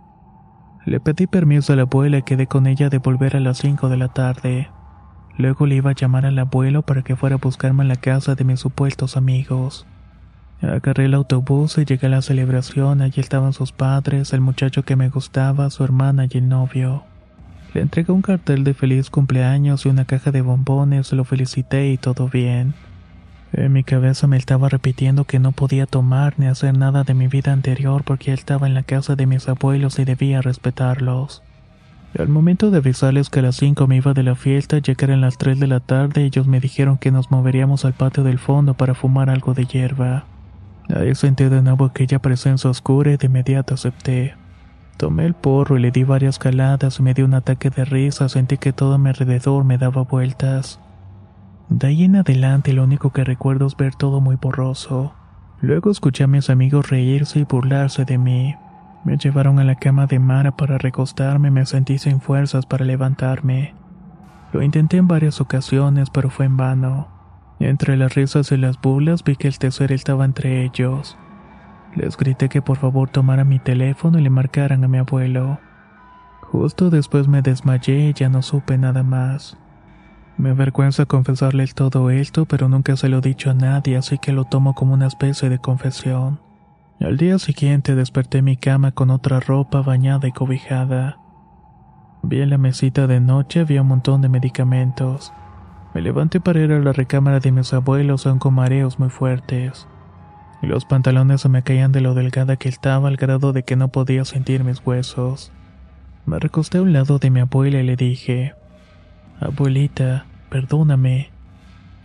Le 0.87 1.01
pedí 1.01 1.27
permiso 1.27 1.73
a 1.73 1.77
la 1.77 1.83
abuela 1.83 2.19
y 2.19 2.23
quedé 2.23 2.47
con 2.47 2.69
ella 2.69 2.89
de 2.89 2.99
volver 2.99 3.37
a 3.37 3.41
las 3.41 3.59
cinco 3.59 3.89
de 3.89 3.97
la 3.97 4.09
tarde. 4.09 4.71
Luego 5.37 5.67
le 5.67 5.75
iba 5.75 5.91
a 5.91 5.95
llamar 5.95 6.25
al 6.25 6.39
abuelo 6.39 6.83
para 6.83 7.03
que 7.03 7.17
fuera 7.17 7.35
a 7.35 7.41
buscarme 7.41 7.83
a 7.83 7.87
la 7.87 7.97
casa 7.97 8.37
de 8.37 8.45
mis 8.45 8.61
supuestos 8.61 9.17
amigos. 9.17 9.89
Agarré 10.63 11.07
el 11.07 11.15
autobús 11.15 11.79
y 11.79 11.85
llegué 11.85 12.07
a 12.07 12.11
la 12.11 12.23
celebración. 12.23 13.03
Allí 13.03 13.21
estaban 13.21 13.53
sus 13.53 13.73
padres, 13.73 14.33
el 14.33 14.41
muchacho 14.41 14.85
que 14.85 14.95
me 14.95 15.09
gustaba, 15.09 15.69
su 15.71 15.83
hermana 15.83 16.27
y 16.31 16.39
el 16.39 16.49
novio. 16.49 17.03
Le 17.75 17.81
entregué 17.81 18.13
un 18.13 18.23
cartel 18.23 18.63
de 18.63 18.73
feliz 18.73 19.11
cumpleaños 19.11 19.85
y 19.85 19.89
una 19.89 20.05
caja 20.05 20.31
de 20.31 20.43
bombones, 20.43 21.13
lo 21.13 21.25
felicité 21.25 21.91
y 21.91 21.99
todo 21.99 22.29
bien. 22.29 22.75
En 23.53 23.73
mi 23.73 23.83
cabeza 23.83 24.29
me 24.29 24.37
estaba 24.37 24.69
repitiendo 24.69 25.25
que 25.25 25.41
no 25.41 25.51
podía 25.51 25.87
tomar 25.87 26.35
ni 26.39 26.47
hacer 26.47 26.79
nada 26.79 27.03
de 27.03 27.15
mi 27.15 27.27
vida 27.27 27.53
anterior 27.53 28.05
porque 28.05 28.31
él 28.31 28.39
estaba 28.39 28.69
en 28.69 28.75
la 28.75 28.85
casa 28.85 29.17
de 29.17 29.27
mis 29.27 29.49
abuelos 29.49 29.99
y 29.99 30.05
debía 30.05 30.41
respetarlos. 30.41 31.43
Al 32.17 32.29
momento 32.29 32.71
de 32.71 32.79
avisarles 32.79 33.29
que 33.29 33.41
a 33.41 33.43
las 33.43 33.57
5 33.57 33.89
me 33.89 33.97
iba 33.97 34.15
de 34.15 34.23
la 34.23 34.37
fiesta, 34.37 34.79
ya 34.79 34.95
que 34.95 35.05
eran 35.05 35.21
las 35.21 35.37
3 35.37 35.59
de 35.59 35.67
la 35.67 35.81
tarde, 35.81 36.25
ellos 36.25 36.47
me 36.47 36.61
dijeron 36.61 36.97
que 36.97 37.11
nos 37.11 37.33
moveríamos 37.33 37.85
al 37.85 37.93
patio 37.93 38.23
del 38.23 38.39
fondo 38.39 38.75
para 38.75 38.95
fumar 38.95 39.31
algo 39.31 39.53
de 39.53 39.67
hierba. 39.67 40.27
Ahí 40.95 41.13
sentí 41.17 41.45
de 41.45 41.61
nuevo 41.61 41.87
aquella 41.87 42.21
presencia 42.21 42.71
oscura 42.71 43.11
y 43.11 43.17
de 43.17 43.27
inmediato 43.27 43.75
acepté. 43.75 44.44
Tomé 44.97 45.27
el 45.27 45.35
porro 45.35 45.77
y 45.77 45.81
le 45.81 45.91
di 45.91 46.05
varias 46.05 46.39
caladas 46.39 47.01
y 47.01 47.03
me 47.03 47.15
dio 47.15 47.25
un 47.25 47.35
ataque 47.35 47.71
de 47.71 47.85
risa, 47.85 48.29
sentí 48.29 48.59
que 48.59 48.73
todo 48.73 48.95
a 48.95 48.99
mi 48.99 49.09
alrededor 49.09 49.65
me 49.65 49.77
daba 49.77 50.03
vueltas. 50.03 50.81
De 51.69 51.89
ahí 51.89 52.05
en 52.05 52.17
adelante 52.17 52.73
lo 52.73 52.85
único 52.85 53.11
que 53.11 53.25
recuerdo 53.25 53.67
es 53.67 53.77
ver 53.77 53.95
todo 53.95 54.21
muy 54.21 54.37
borroso. 54.37 55.15
Luego 55.61 55.91
escuché 55.91 56.25
a 56.25 56.29
mis 56.29 56.51
amigos 56.51 56.91
reírse 56.91 57.41
y 57.41 57.45
burlarse 57.45 58.05
de 58.05 58.19
mí. 58.19 58.55
Me 59.05 59.17
llevaron 59.17 59.59
a 59.59 59.65
la 59.65 59.75
cama 59.75 60.07
de 60.07 60.19
Mara 60.19 60.57
para 60.57 60.79
recostarme 60.79 61.51
me 61.51 61.67
sentí 61.67 61.99
sin 61.99 62.21
fuerzas 62.21 62.65
para 62.65 62.85
levantarme. 62.85 63.75
Lo 64.53 64.63
intenté 64.63 64.99
en 64.99 65.09
varias 65.09 65.41
ocasiones, 65.41 66.11
pero 66.11 66.31
fue 66.31 66.47
en 66.47 66.57
vano. 66.57 67.09
Entre 67.59 67.97
las 67.97 68.15
risas 68.15 68.53
y 68.53 68.57
las 68.57 68.81
burlas 68.81 69.25
vi 69.25 69.37
que 69.37 69.49
el 69.49 69.59
tercer 69.59 69.91
estaba 69.91 70.25
entre 70.25 70.65
ellos. 70.65 71.17
Les 71.95 72.17
grité 72.17 72.49
que 72.49 72.63
por 72.63 72.77
favor 72.77 73.09
tomaran 73.09 73.49
mi 73.49 73.59
teléfono 73.59 74.19
y 74.19 74.23
le 74.23 74.31
marcaran 74.31 74.83
a 74.85 74.89
mi 74.89 74.99
abuelo. 74.99 75.59
Justo 76.43 76.91
después 76.91 77.29
me 77.29 77.43
desmayé 77.43 78.09
y 78.09 78.13
ya 78.13 78.29
no 78.29 78.43
supe 78.43 78.79
nada 78.79 79.03
más. 79.03 79.57
Me 80.37 80.51
avergüenza 80.51 81.07
confesarles 81.07 81.75
todo 81.75 82.11
esto, 82.11 82.47
pero 82.47 82.69
nunca 82.69 82.97
se 82.97 83.09
lo 83.09 83.19
he 83.19 83.21
dicho 83.21 83.51
a 83.51 83.55
nadie, 83.55 83.97
así 83.97 84.19
que 84.19 84.33
lo 84.33 84.45
tomo 84.45 84.75
como 84.75 84.95
una 84.95 85.07
especie 85.07 85.49
de 85.49 85.59
confesión. 85.59 86.41
Al 87.01 87.17
día 87.17 87.39
siguiente 87.39 87.95
desperté 87.95 88.43
mi 88.43 88.57
cama 88.57 88.93
con 88.93 89.11
otra 89.11 89.39
ropa 89.39 89.83
bañada 89.83 90.27
y 90.27 90.33
cobijada. 90.33 91.19
Vi 92.23 92.41
en 92.41 92.51
la 92.51 92.59
mesita 92.59 93.07
de 93.07 93.21
noche 93.21 93.61
había 93.61 93.83
un 93.83 93.89
montón 93.89 94.23
de 94.23 94.29
medicamentos. 94.29 95.33
Me 95.93 96.01
levanté 96.01 96.41
para 96.41 96.61
ir 96.61 96.73
a 96.73 96.81
la 96.81 96.93
recámara 96.93 97.39
de 97.39 97.53
mis 97.53 97.73
abuelos 97.73 98.27
aún 98.27 98.39
con 98.39 98.55
mareos 98.55 98.99
muy 98.99 99.11
fuertes. 99.11 99.87
Los 100.67 100.87
pantalones 100.87 101.43
se 101.43 101.49
me 101.49 101.63
caían 101.63 101.93
de 101.93 102.01
lo 102.01 102.15
delgada 102.15 102.57
que 102.57 102.69
estaba 102.69 103.09
al 103.09 103.17
grado 103.17 103.53
de 103.53 103.65
que 103.65 103.77
no 103.77 103.89
podía 103.89 104.25
sentir 104.25 104.65
mis 104.65 104.81
huesos. 104.85 105.53
Me 106.27 106.39
recosté 106.39 106.79
a 106.79 106.83
un 106.83 106.93
lado 106.93 107.19
de 107.19 107.31
mi 107.31 107.41
abuela 107.41 107.81
y 107.81 107.85
le 107.85 107.97
dije, 107.97 108.55
Abuelita, 109.41 110.27
perdóname. 110.49 111.31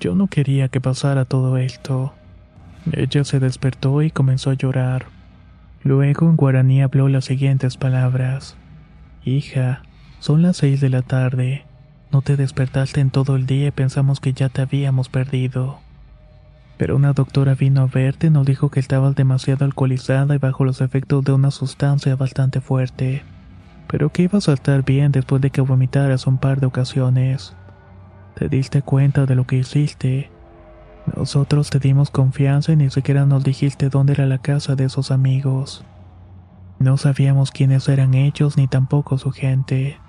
Yo 0.01 0.13
no 0.13 0.27
quería 0.27 0.67
que 0.67 0.81
pasara 0.81 1.25
todo 1.25 1.57
esto. 1.57 2.13
Ella 2.91 3.23
se 3.23 3.39
despertó 3.39 4.01
y 4.01 4.11
comenzó 4.11 4.49
a 4.49 4.55
llorar. 4.55 5.05
Luego 5.83 6.27
en 6.27 6.35
guaraní 6.35 6.81
habló 6.81 7.07
las 7.07 7.25
siguientes 7.25 7.77
palabras. 7.77 8.57
Hija, 9.23 9.83
son 10.19 10.41
las 10.41 10.57
seis 10.57 10.81
de 10.81 10.89
la 10.89 11.01
tarde. 11.01 11.65
No 12.11 12.21
te 12.21 12.35
despertaste 12.35 12.99
en 12.99 13.09
todo 13.09 13.35
el 13.37 13.45
día 13.45 13.67
y 13.67 13.71
pensamos 13.71 14.19
que 14.19 14.33
ya 14.33 14.49
te 14.49 14.61
habíamos 14.61 15.07
perdido. 15.07 15.79
Pero 16.79 16.95
una 16.95 17.11
doctora 17.11 17.55
vino 17.55 17.81
a 17.81 17.87
verte 17.87 18.27
y 18.27 18.29
nos 18.29 18.45
dijo 18.45 18.69
que 18.69 18.79
estabas 18.79 19.13
demasiado 19.13 19.65
alcoholizada 19.65 20.33
y 20.33 20.37
bajo 20.37 20.63
los 20.63 20.79
efectos 20.79 21.25
de 21.25 21.33
una 21.33 21.51
sustancia 21.51 22.15
bastante 22.15 22.61
fuerte. 22.61 23.21
Pero 23.89 24.13
que 24.13 24.21
ibas 24.23 24.47
a 24.47 24.53
estar 24.53 24.85
bien 24.85 25.11
después 25.11 25.41
de 25.41 25.49
que 25.49 25.59
vomitaras 25.59 26.25
un 26.25 26.37
par 26.37 26.61
de 26.61 26.67
ocasiones. 26.67 27.53
Te 28.35 28.47
diste 28.47 28.81
cuenta 28.81 29.25
de 29.25 29.35
lo 29.35 29.45
que 29.45 29.57
hiciste. 29.57 30.31
Nosotros 31.17 31.69
te 31.69 31.79
dimos 31.79 32.11
confianza 32.11 32.71
y 32.71 32.77
ni 32.77 32.89
siquiera 32.89 33.25
nos 33.25 33.43
dijiste 33.43 33.89
dónde 33.89 34.13
era 34.13 34.25
la 34.25 34.37
casa 34.37 34.77
de 34.77 34.85
esos 34.85 35.11
amigos. 35.11 35.83
No 36.79 36.95
sabíamos 36.95 37.51
quiénes 37.51 37.89
eran 37.89 38.13
ellos 38.13 38.55
ni 38.55 38.69
tampoco 38.69 39.17
su 39.17 39.31
gente. 39.31 39.99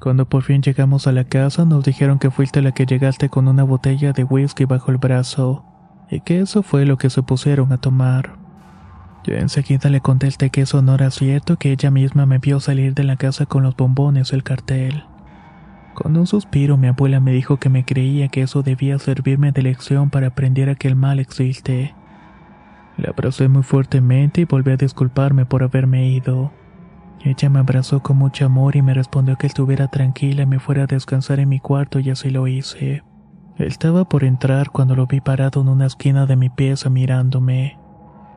Cuando 0.00 0.28
por 0.28 0.42
fin 0.42 0.62
llegamos 0.62 1.06
a 1.06 1.12
la 1.12 1.22
casa 1.22 1.64
nos 1.64 1.84
dijeron 1.84 2.18
que 2.18 2.32
fuiste 2.32 2.60
la 2.60 2.72
que 2.72 2.86
llegaste 2.86 3.28
con 3.28 3.46
una 3.46 3.62
botella 3.62 4.12
de 4.12 4.24
whisky 4.24 4.64
bajo 4.64 4.90
el 4.90 4.98
brazo 4.98 5.64
y 6.12 6.20
que 6.20 6.40
eso 6.40 6.62
fue 6.62 6.84
lo 6.84 6.98
que 6.98 7.08
se 7.08 7.22
pusieron 7.22 7.72
a 7.72 7.78
tomar. 7.78 8.34
Yo 9.24 9.34
enseguida 9.34 9.88
le 9.88 10.02
contesté 10.02 10.50
que 10.50 10.60
eso 10.60 10.82
no 10.82 10.94
era 10.94 11.10
cierto, 11.10 11.56
que 11.56 11.72
ella 11.72 11.90
misma 11.90 12.26
me 12.26 12.36
vio 12.36 12.60
salir 12.60 12.92
de 12.92 13.02
la 13.02 13.16
casa 13.16 13.46
con 13.46 13.62
los 13.62 13.74
bombones 13.74 14.30
y 14.30 14.34
el 14.34 14.42
cartel. 14.42 15.04
Con 15.94 16.14
un 16.16 16.26
suspiro 16.26 16.76
mi 16.76 16.88
abuela 16.88 17.18
me 17.18 17.32
dijo 17.32 17.56
que 17.56 17.70
me 17.70 17.86
creía 17.86 18.28
que 18.28 18.42
eso 18.42 18.62
debía 18.62 18.98
servirme 18.98 19.52
de 19.52 19.62
lección 19.62 20.10
para 20.10 20.26
aprender 20.28 20.68
a 20.68 20.74
que 20.74 20.88
el 20.88 20.96
mal 20.96 21.18
existe. 21.18 21.94
La 22.98 23.10
abracé 23.10 23.48
muy 23.48 23.62
fuertemente 23.62 24.42
y 24.42 24.44
volví 24.44 24.72
a 24.72 24.76
disculparme 24.76 25.46
por 25.46 25.62
haberme 25.62 26.08
ido. 26.08 26.52
Ella 27.24 27.48
me 27.48 27.60
abrazó 27.60 28.02
con 28.02 28.18
mucho 28.18 28.44
amor 28.44 28.76
y 28.76 28.82
me 28.82 28.92
respondió 28.92 29.36
que 29.36 29.46
estuviera 29.46 29.88
tranquila 29.88 30.42
y 30.42 30.46
me 30.46 30.58
fuera 30.58 30.82
a 30.82 30.86
descansar 30.86 31.40
en 31.40 31.48
mi 31.48 31.58
cuarto 31.58 32.00
y 32.00 32.10
así 32.10 32.28
lo 32.28 32.46
hice. 32.48 33.02
Estaba 33.58 34.04
por 34.04 34.24
entrar 34.24 34.70
cuando 34.70 34.96
lo 34.96 35.06
vi 35.06 35.20
parado 35.20 35.60
en 35.60 35.68
una 35.68 35.86
esquina 35.86 36.26
de 36.26 36.36
mi 36.36 36.48
pieza 36.48 36.88
mirándome. 36.90 37.78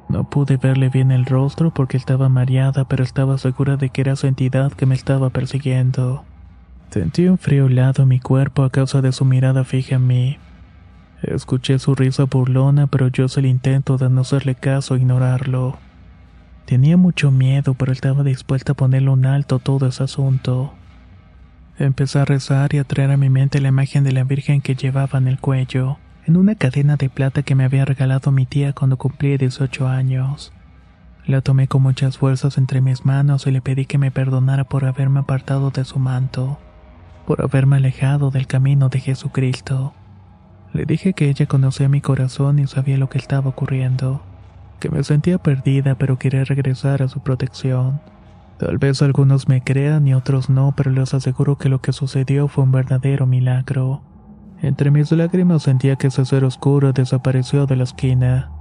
No 0.09 0.29
pude 0.29 0.57
verle 0.57 0.89
bien 0.89 1.11
el 1.11 1.25
rostro 1.25 1.73
porque 1.73 1.97
estaba 1.97 2.29
mareada, 2.29 2.85
pero 2.85 3.03
estaba 3.03 3.37
segura 3.37 3.77
de 3.77 3.89
que 3.89 4.01
era 4.01 4.15
su 4.15 4.27
entidad 4.27 4.71
que 4.73 4.85
me 4.85 4.93
estaba 4.93 5.29
persiguiendo. 5.29 6.25
Sentí 6.91 7.27
un 7.27 7.37
frío 7.37 7.65
helado 7.65 8.03
en 8.03 8.09
mi 8.09 8.19
cuerpo 8.19 8.63
a 8.63 8.69
causa 8.69 9.01
de 9.01 9.11
su 9.11 9.25
mirada 9.25 9.63
fija 9.63 9.95
en 9.95 10.07
mí. 10.07 10.37
Escuché 11.23 11.79
su 11.79 11.95
risa 11.95 12.25
burlona, 12.25 12.87
pero 12.87 13.07
yo 13.07 13.25
hice 13.25 13.39
el 13.39 13.47
intento 13.47 13.97
de 13.97 14.09
no 14.09 14.21
hacerle 14.21 14.53
caso 14.53 14.95
e 14.95 14.99
ignorarlo. 14.99 15.77
Tenía 16.65 16.97
mucho 16.97 17.31
miedo, 17.31 17.73
pero 17.73 17.91
estaba 17.91 18.23
dispuesta 18.23 18.73
a 18.73 18.75
ponerle 18.75 19.09
un 19.09 19.25
alto 19.25 19.55
a 19.55 19.59
todo 19.59 19.87
ese 19.87 20.03
asunto. 20.03 20.73
Empecé 21.77 22.19
a 22.19 22.25
rezar 22.25 22.73
y 22.73 22.77
a 22.77 22.85
traer 22.85 23.11
a 23.11 23.17
mi 23.17 23.29
mente 23.29 23.59
la 23.59 23.67
imagen 23.67 24.05
de 24.05 24.13
la 24.13 24.23
Virgen 24.23 24.61
que 24.61 24.75
llevaba 24.75 25.19
en 25.19 25.27
el 25.27 25.39
cuello, 25.39 25.97
en 26.25 26.37
una 26.37 26.55
cadena 26.55 26.95
de 26.95 27.09
plata 27.09 27.43
que 27.43 27.53
me 27.53 27.65
había 27.65 27.83
regalado 27.83 28.31
mi 28.31 28.45
tía 28.45 28.71
cuando 28.71 28.95
cumplí 28.95 29.35
18 29.37 29.85
años. 29.85 30.53
La 31.25 31.41
tomé 31.41 31.67
con 31.67 31.81
muchas 31.81 32.17
fuerzas 32.17 32.57
entre 32.57 32.79
mis 32.79 33.03
manos 33.03 33.45
y 33.45 33.51
le 33.51 33.61
pedí 33.61 33.85
que 33.85 33.97
me 33.97 34.09
perdonara 34.09 34.63
por 34.63 34.85
haberme 34.85 35.19
apartado 35.19 35.69
de 35.69 35.83
su 35.83 35.99
manto, 35.99 36.59
por 37.27 37.41
haberme 37.41 37.75
alejado 37.75 38.31
del 38.31 38.47
camino 38.47 38.87
de 38.87 39.01
Jesucristo. 39.01 39.93
Le 40.71 40.85
dije 40.85 41.13
que 41.13 41.29
ella 41.29 41.45
conocía 41.45 41.89
mi 41.89 41.99
corazón 41.99 42.59
y 42.59 42.67
sabía 42.67 42.97
lo 42.97 43.09
que 43.09 43.17
estaba 43.17 43.49
ocurriendo, 43.49 44.21
que 44.79 44.89
me 44.89 45.03
sentía 45.03 45.39
perdida 45.39 45.95
pero 45.95 46.17
quería 46.17 46.45
regresar 46.45 47.01
a 47.01 47.09
su 47.09 47.19
protección. 47.19 47.99
Tal 48.57 48.77
vez 48.77 49.01
algunos 49.01 49.49
me 49.49 49.61
crean 49.61 50.07
y 50.07 50.13
otros 50.13 50.49
no, 50.49 50.73
pero 50.75 50.91
les 50.91 51.13
aseguro 51.13 51.57
que 51.57 51.67
lo 51.67 51.81
que 51.81 51.91
sucedió 51.91 52.47
fue 52.47 52.63
un 52.63 52.71
verdadero 52.71 53.25
milagro. 53.25 54.01
Entre 54.61 54.91
mis 54.91 55.11
lágrimas 55.11 55.63
sentía 55.63 55.97
que 55.97 56.07
ese 56.07 56.23
ser 56.25 56.45
oscuro 56.45 56.93
desapareció 56.93 57.65
de 57.65 57.75
la 57.75 57.83
esquina. 57.83 58.51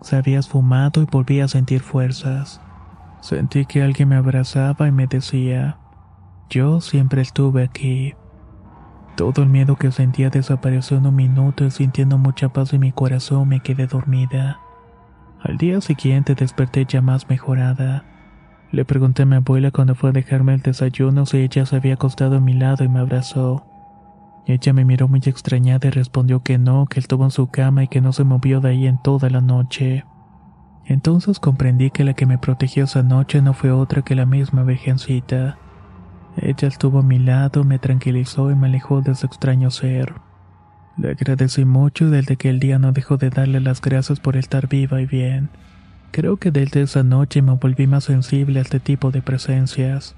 Se 0.00 0.16
había 0.16 0.40
esfumado 0.40 1.00
y 1.00 1.06
volví 1.06 1.40
a 1.40 1.48
sentir 1.48 1.80
fuerzas. 1.80 2.60
Sentí 3.20 3.64
que 3.66 3.82
alguien 3.82 4.08
me 4.08 4.16
abrazaba 4.16 4.88
y 4.88 4.92
me 4.92 5.06
decía, 5.06 5.78
yo 6.50 6.80
siempre 6.80 7.22
estuve 7.22 7.62
aquí. 7.62 8.14
Todo 9.16 9.42
el 9.42 9.48
miedo 9.48 9.76
que 9.76 9.92
sentía 9.92 10.28
desapareció 10.28 10.96
en 10.96 11.06
un 11.06 11.14
minuto 11.14 11.64
y 11.64 11.70
sintiendo 11.70 12.18
mucha 12.18 12.48
paz 12.48 12.72
en 12.72 12.80
mi 12.80 12.90
corazón 12.90 13.48
me 13.48 13.60
quedé 13.60 13.86
dormida. 13.86 14.58
Al 15.40 15.56
día 15.56 15.80
siguiente 15.80 16.34
desperté 16.34 16.84
ya 16.84 17.00
más 17.00 17.28
mejorada. 17.28 18.04
Le 18.74 18.84
pregunté 18.84 19.22
a 19.22 19.24
mi 19.24 19.36
abuela 19.36 19.70
cuando 19.70 19.94
fue 19.94 20.10
a 20.10 20.12
dejarme 20.12 20.52
el 20.52 20.60
desayuno 20.60 21.26
si 21.26 21.36
ella 21.36 21.64
se 21.64 21.76
había 21.76 21.94
acostado 21.94 22.38
a 22.38 22.40
mi 22.40 22.54
lado 22.54 22.82
y 22.82 22.88
me 22.88 22.98
abrazó. 22.98 23.64
Ella 24.46 24.72
me 24.72 24.84
miró 24.84 25.06
muy 25.06 25.20
extrañada 25.24 25.86
y 25.86 25.90
respondió 25.92 26.42
que 26.42 26.58
no, 26.58 26.86
que 26.86 26.98
estuvo 26.98 27.22
en 27.22 27.30
su 27.30 27.46
cama 27.46 27.84
y 27.84 27.88
que 27.88 28.00
no 28.00 28.12
se 28.12 28.24
movió 28.24 28.60
de 28.60 28.70
ahí 28.70 28.88
en 28.88 29.00
toda 29.00 29.30
la 29.30 29.40
noche. 29.40 30.04
Entonces 30.86 31.38
comprendí 31.38 31.92
que 31.92 32.02
la 32.02 32.14
que 32.14 32.26
me 32.26 32.36
protegió 32.36 32.82
esa 32.82 33.04
noche 33.04 33.40
no 33.42 33.54
fue 33.54 33.70
otra 33.70 34.02
que 34.02 34.16
la 34.16 34.26
misma 34.26 34.64
virgencita. 34.64 35.56
Ella 36.36 36.66
estuvo 36.66 36.98
a 36.98 37.04
mi 37.04 37.20
lado, 37.20 37.62
me 37.62 37.78
tranquilizó 37.78 38.50
y 38.50 38.56
me 38.56 38.66
alejó 38.66 39.02
de 39.02 39.12
ese 39.12 39.26
extraño 39.26 39.70
ser. 39.70 40.14
Le 40.96 41.12
agradecí 41.12 41.64
mucho 41.64 42.10
desde 42.10 42.34
aquel 42.34 42.58
día 42.58 42.80
no 42.80 42.90
dejó 42.90 43.18
de 43.18 43.30
darle 43.30 43.60
las 43.60 43.80
gracias 43.80 44.18
por 44.18 44.36
estar 44.36 44.66
viva 44.66 45.00
y 45.00 45.06
bien. 45.06 45.50
Creo 46.14 46.36
que 46.36 46.52
desde 46.52 46.82
esa 46.82 47.02
noche 47.02 47.42
me 47.42 47.56
volví 47.56 47.88
más 47.88 48.04
sensible 48.04 48.60
a 48.60 48.62
este 48.62 48.78
tipo 48.78 49.10
de 49.10 49.20
presencias. 49.20 50.14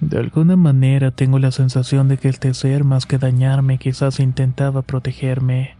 De 0.00 0.18
alguna 0.18 0.56
manera 0.56 1.12
tengo 1.12 1.38
la 1.38 1.52
sensación 1.52 2.08
de 2.08 2.18
que 2.18 2.28
este 2.28 2.52
ser, 2.52 2.82
más 2.82 3.06
que 3.06 3.16
dañarme, 3.16 3.78
quizás 3.78 4.18
intentaba 4.18 4.82
protegerme, 4.82 5.76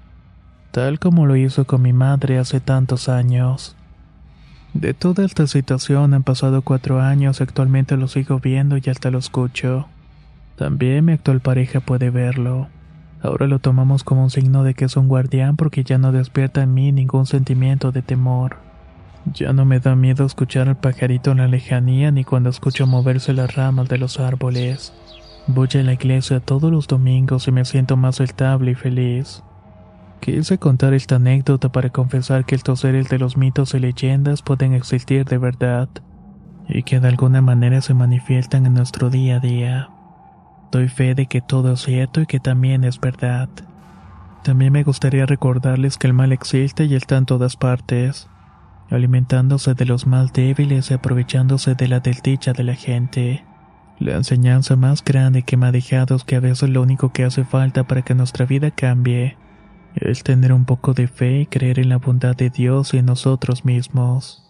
tal 0.71 1.01
como 1.01 1.27
lo 1.27 1.35
hizo 1.35 1.65
con 1.65 1.83
mi 1.83 1.93
madre 1.93 2.39
hace 2.39 2.61
tantos 2.61 3.09
años. 3.09 3.75
De 4.73 4.95
toda 4.95 5.25
esta 5.25 5.49
situación 5.49 6.15
han 6.15 6.23
pasado 6.23 6.63
cuatro 6.63 7.01
años, 7.01 7.41
actualmente 7.41 7.97
lo 7.97 8.07
sigo 8.07 8.39
viendo 8.39 8.77
y 8.77 8.89
hasta 8.89 9.11
lo 9.11 9.19
escucho. 9.19 9.89
También 10.55 11.07
mi 11.07 11.15
actual 11.15 11.41
pareja 11.41 11.81
puede 11.81 12.11
verlo. 12.11 12.69
Ahora 13.21 13.49
lo 13.49 13.59
tomamos 13.59 14.05
como 14.05 14.23
un 14.23 14.31
signo 14.31 14.63
de 14.63 14.75
que 14.75 14.85
es 14.85 14.97
un 14.97 15.09
guardián 15.09 15.57
porque 15.57 15.83
ya 15.83 15.99
no 15.99 16.13
despierta 16.13 16.63
en 16.63 16.73
mí 16.73 16.93
ningún 16.93 17.27
sentimiento 17.27 17.91
de 17.91 18.03
temor. 18.03 18.70
Ya 19.27 19.53
no 19.53 19.65
me 19.65 19.81
da 19.81 19.95
miedo 19.95 20.25
escuchar 20.25 20.69
al 20.69 20.79
pajarito 20.79 21.33
en 21.33 21.39
la 21.39 21.47
lejanía 21.47 22.11
ni 22.11 22.25
cuando 22.25 22.51
escucho 22.51 22.87
moverse 22.87 23.33
las 23.33 23.55
ramas 23.55 23.89
de 23.89 23.99
los 23.99 24.19
árboles. 24.19 24.93
Voy 25.47 25.69
a 25.75 25.83
la 25.83 25.93
iglesia 25.93 26.41
todos 26.41 26.71
los 26.71 26.87
domingos 26.87 27.47
y 27.49 27.53
me 27.53 27.65
siento 27.65 27.97
más 27.97 28.21
estable 28.21 28.73
y 28.73 28.75
feliz. 28.75 29.43
Quise 30.21 30.59
contar 30.59 30.95
esta 30.95 31.17
anécdota 31.17 31.71
para 31.71 31.91
confesar 31.91 32.45
que 32.45 32.55
estos 32.55 32.81
seres 32.81 33.09
de 33.09 33.19
los 33.19 33.37
mitos 33.37 33.75
y 33.75 33.79
leyendas 33.79 34.43
pueden 34.43 34.75
existir 34.75 35.25
de 35.25 35.39
verdad 35.39 35.89
y 36.69 36.83
que 36.83 37.01
de 37.01 37.09
alguna 37.09 37.41
manera 37.41 37.81
se 37.81 37.95
manifiestan 37.95 38.67
en 38.67 38.75
nuestro 38.75 39.11
día 39.11 39.37
a 39.37 39.41
día. 39.41 39.91
Doy 40.71 40.89
fe 40.89 41.15
de 41.15 41.27
que 41.27 41.41
todo 41.41 41.73
es 41.73 41.81
cierto 41.81 42.21
y 42.21 42.27
que 42.27 42.39
también 42.39 42.85
es 42.85 43.01
verdad. 43.01 43.49
También 44.45 44.73
me 44.73 44.85
gustaría 44.85 45.27
recordarles 45.27 45.99
que 45.99 46.07
el 46.07 46.13
mal 46.13 46.33
existe 46.33 46.85
y 46.85 46.95
está 46.95 47.17
en 47.17 47.27
todas 47.27 47.57
partes, 47.57 48.29
alimentándose 48.91 49.75
de 49.75 49.87
los 49.87 50.07
más 50.07 50.33
débiles 50.33 50.91
y 50.91 50.95
aprovechándose 50.95 51.75
de 51.75 51.89
la 51.89 52.01
desdicha 52.01 52.53
de 52.53 52.65
la 52.65 52.75
gente. 52.75 53.45
La 53.99 54.17
enseñanza 54.17 54.77
más 54.77 55.05
grande 55.05 55.43
que 55.43 55.57
me 55.57 55.67
ha 55.67 55.73
dejado 55.73 56.17
es 56.17 56.25
que 56.25 56.37
a 56.37 56.41
veces 56.41 56.71
lo 56.71 56.83
único 56.83 57.13
que 57.13 57.25
hace 57.25 57.45
falta 57.45 57.85
para 57.85 58.03
que 58.03 58.15
nuestra 58.15 58.47
vida 58.47 58.71
cambie 58.71 59.37
es 59.95 60.23
tener 60.23 60.53
un 60.53 60.65
poco 60.65 60.95
de 60.95 61.07
fe 61.07 61.41
y 61.41 61.47
creer 61.47 61.79
en 61.79 61.89
la 61.89 61.99
bondad 61.99 62.37
de 62.37 62.51
Dios 62.51 62.95
y 62.95 62.99
en 62.99 63.07
nosotros 63.07 63.65
mismos. 63.65 64.50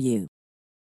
you. 0.01 0.27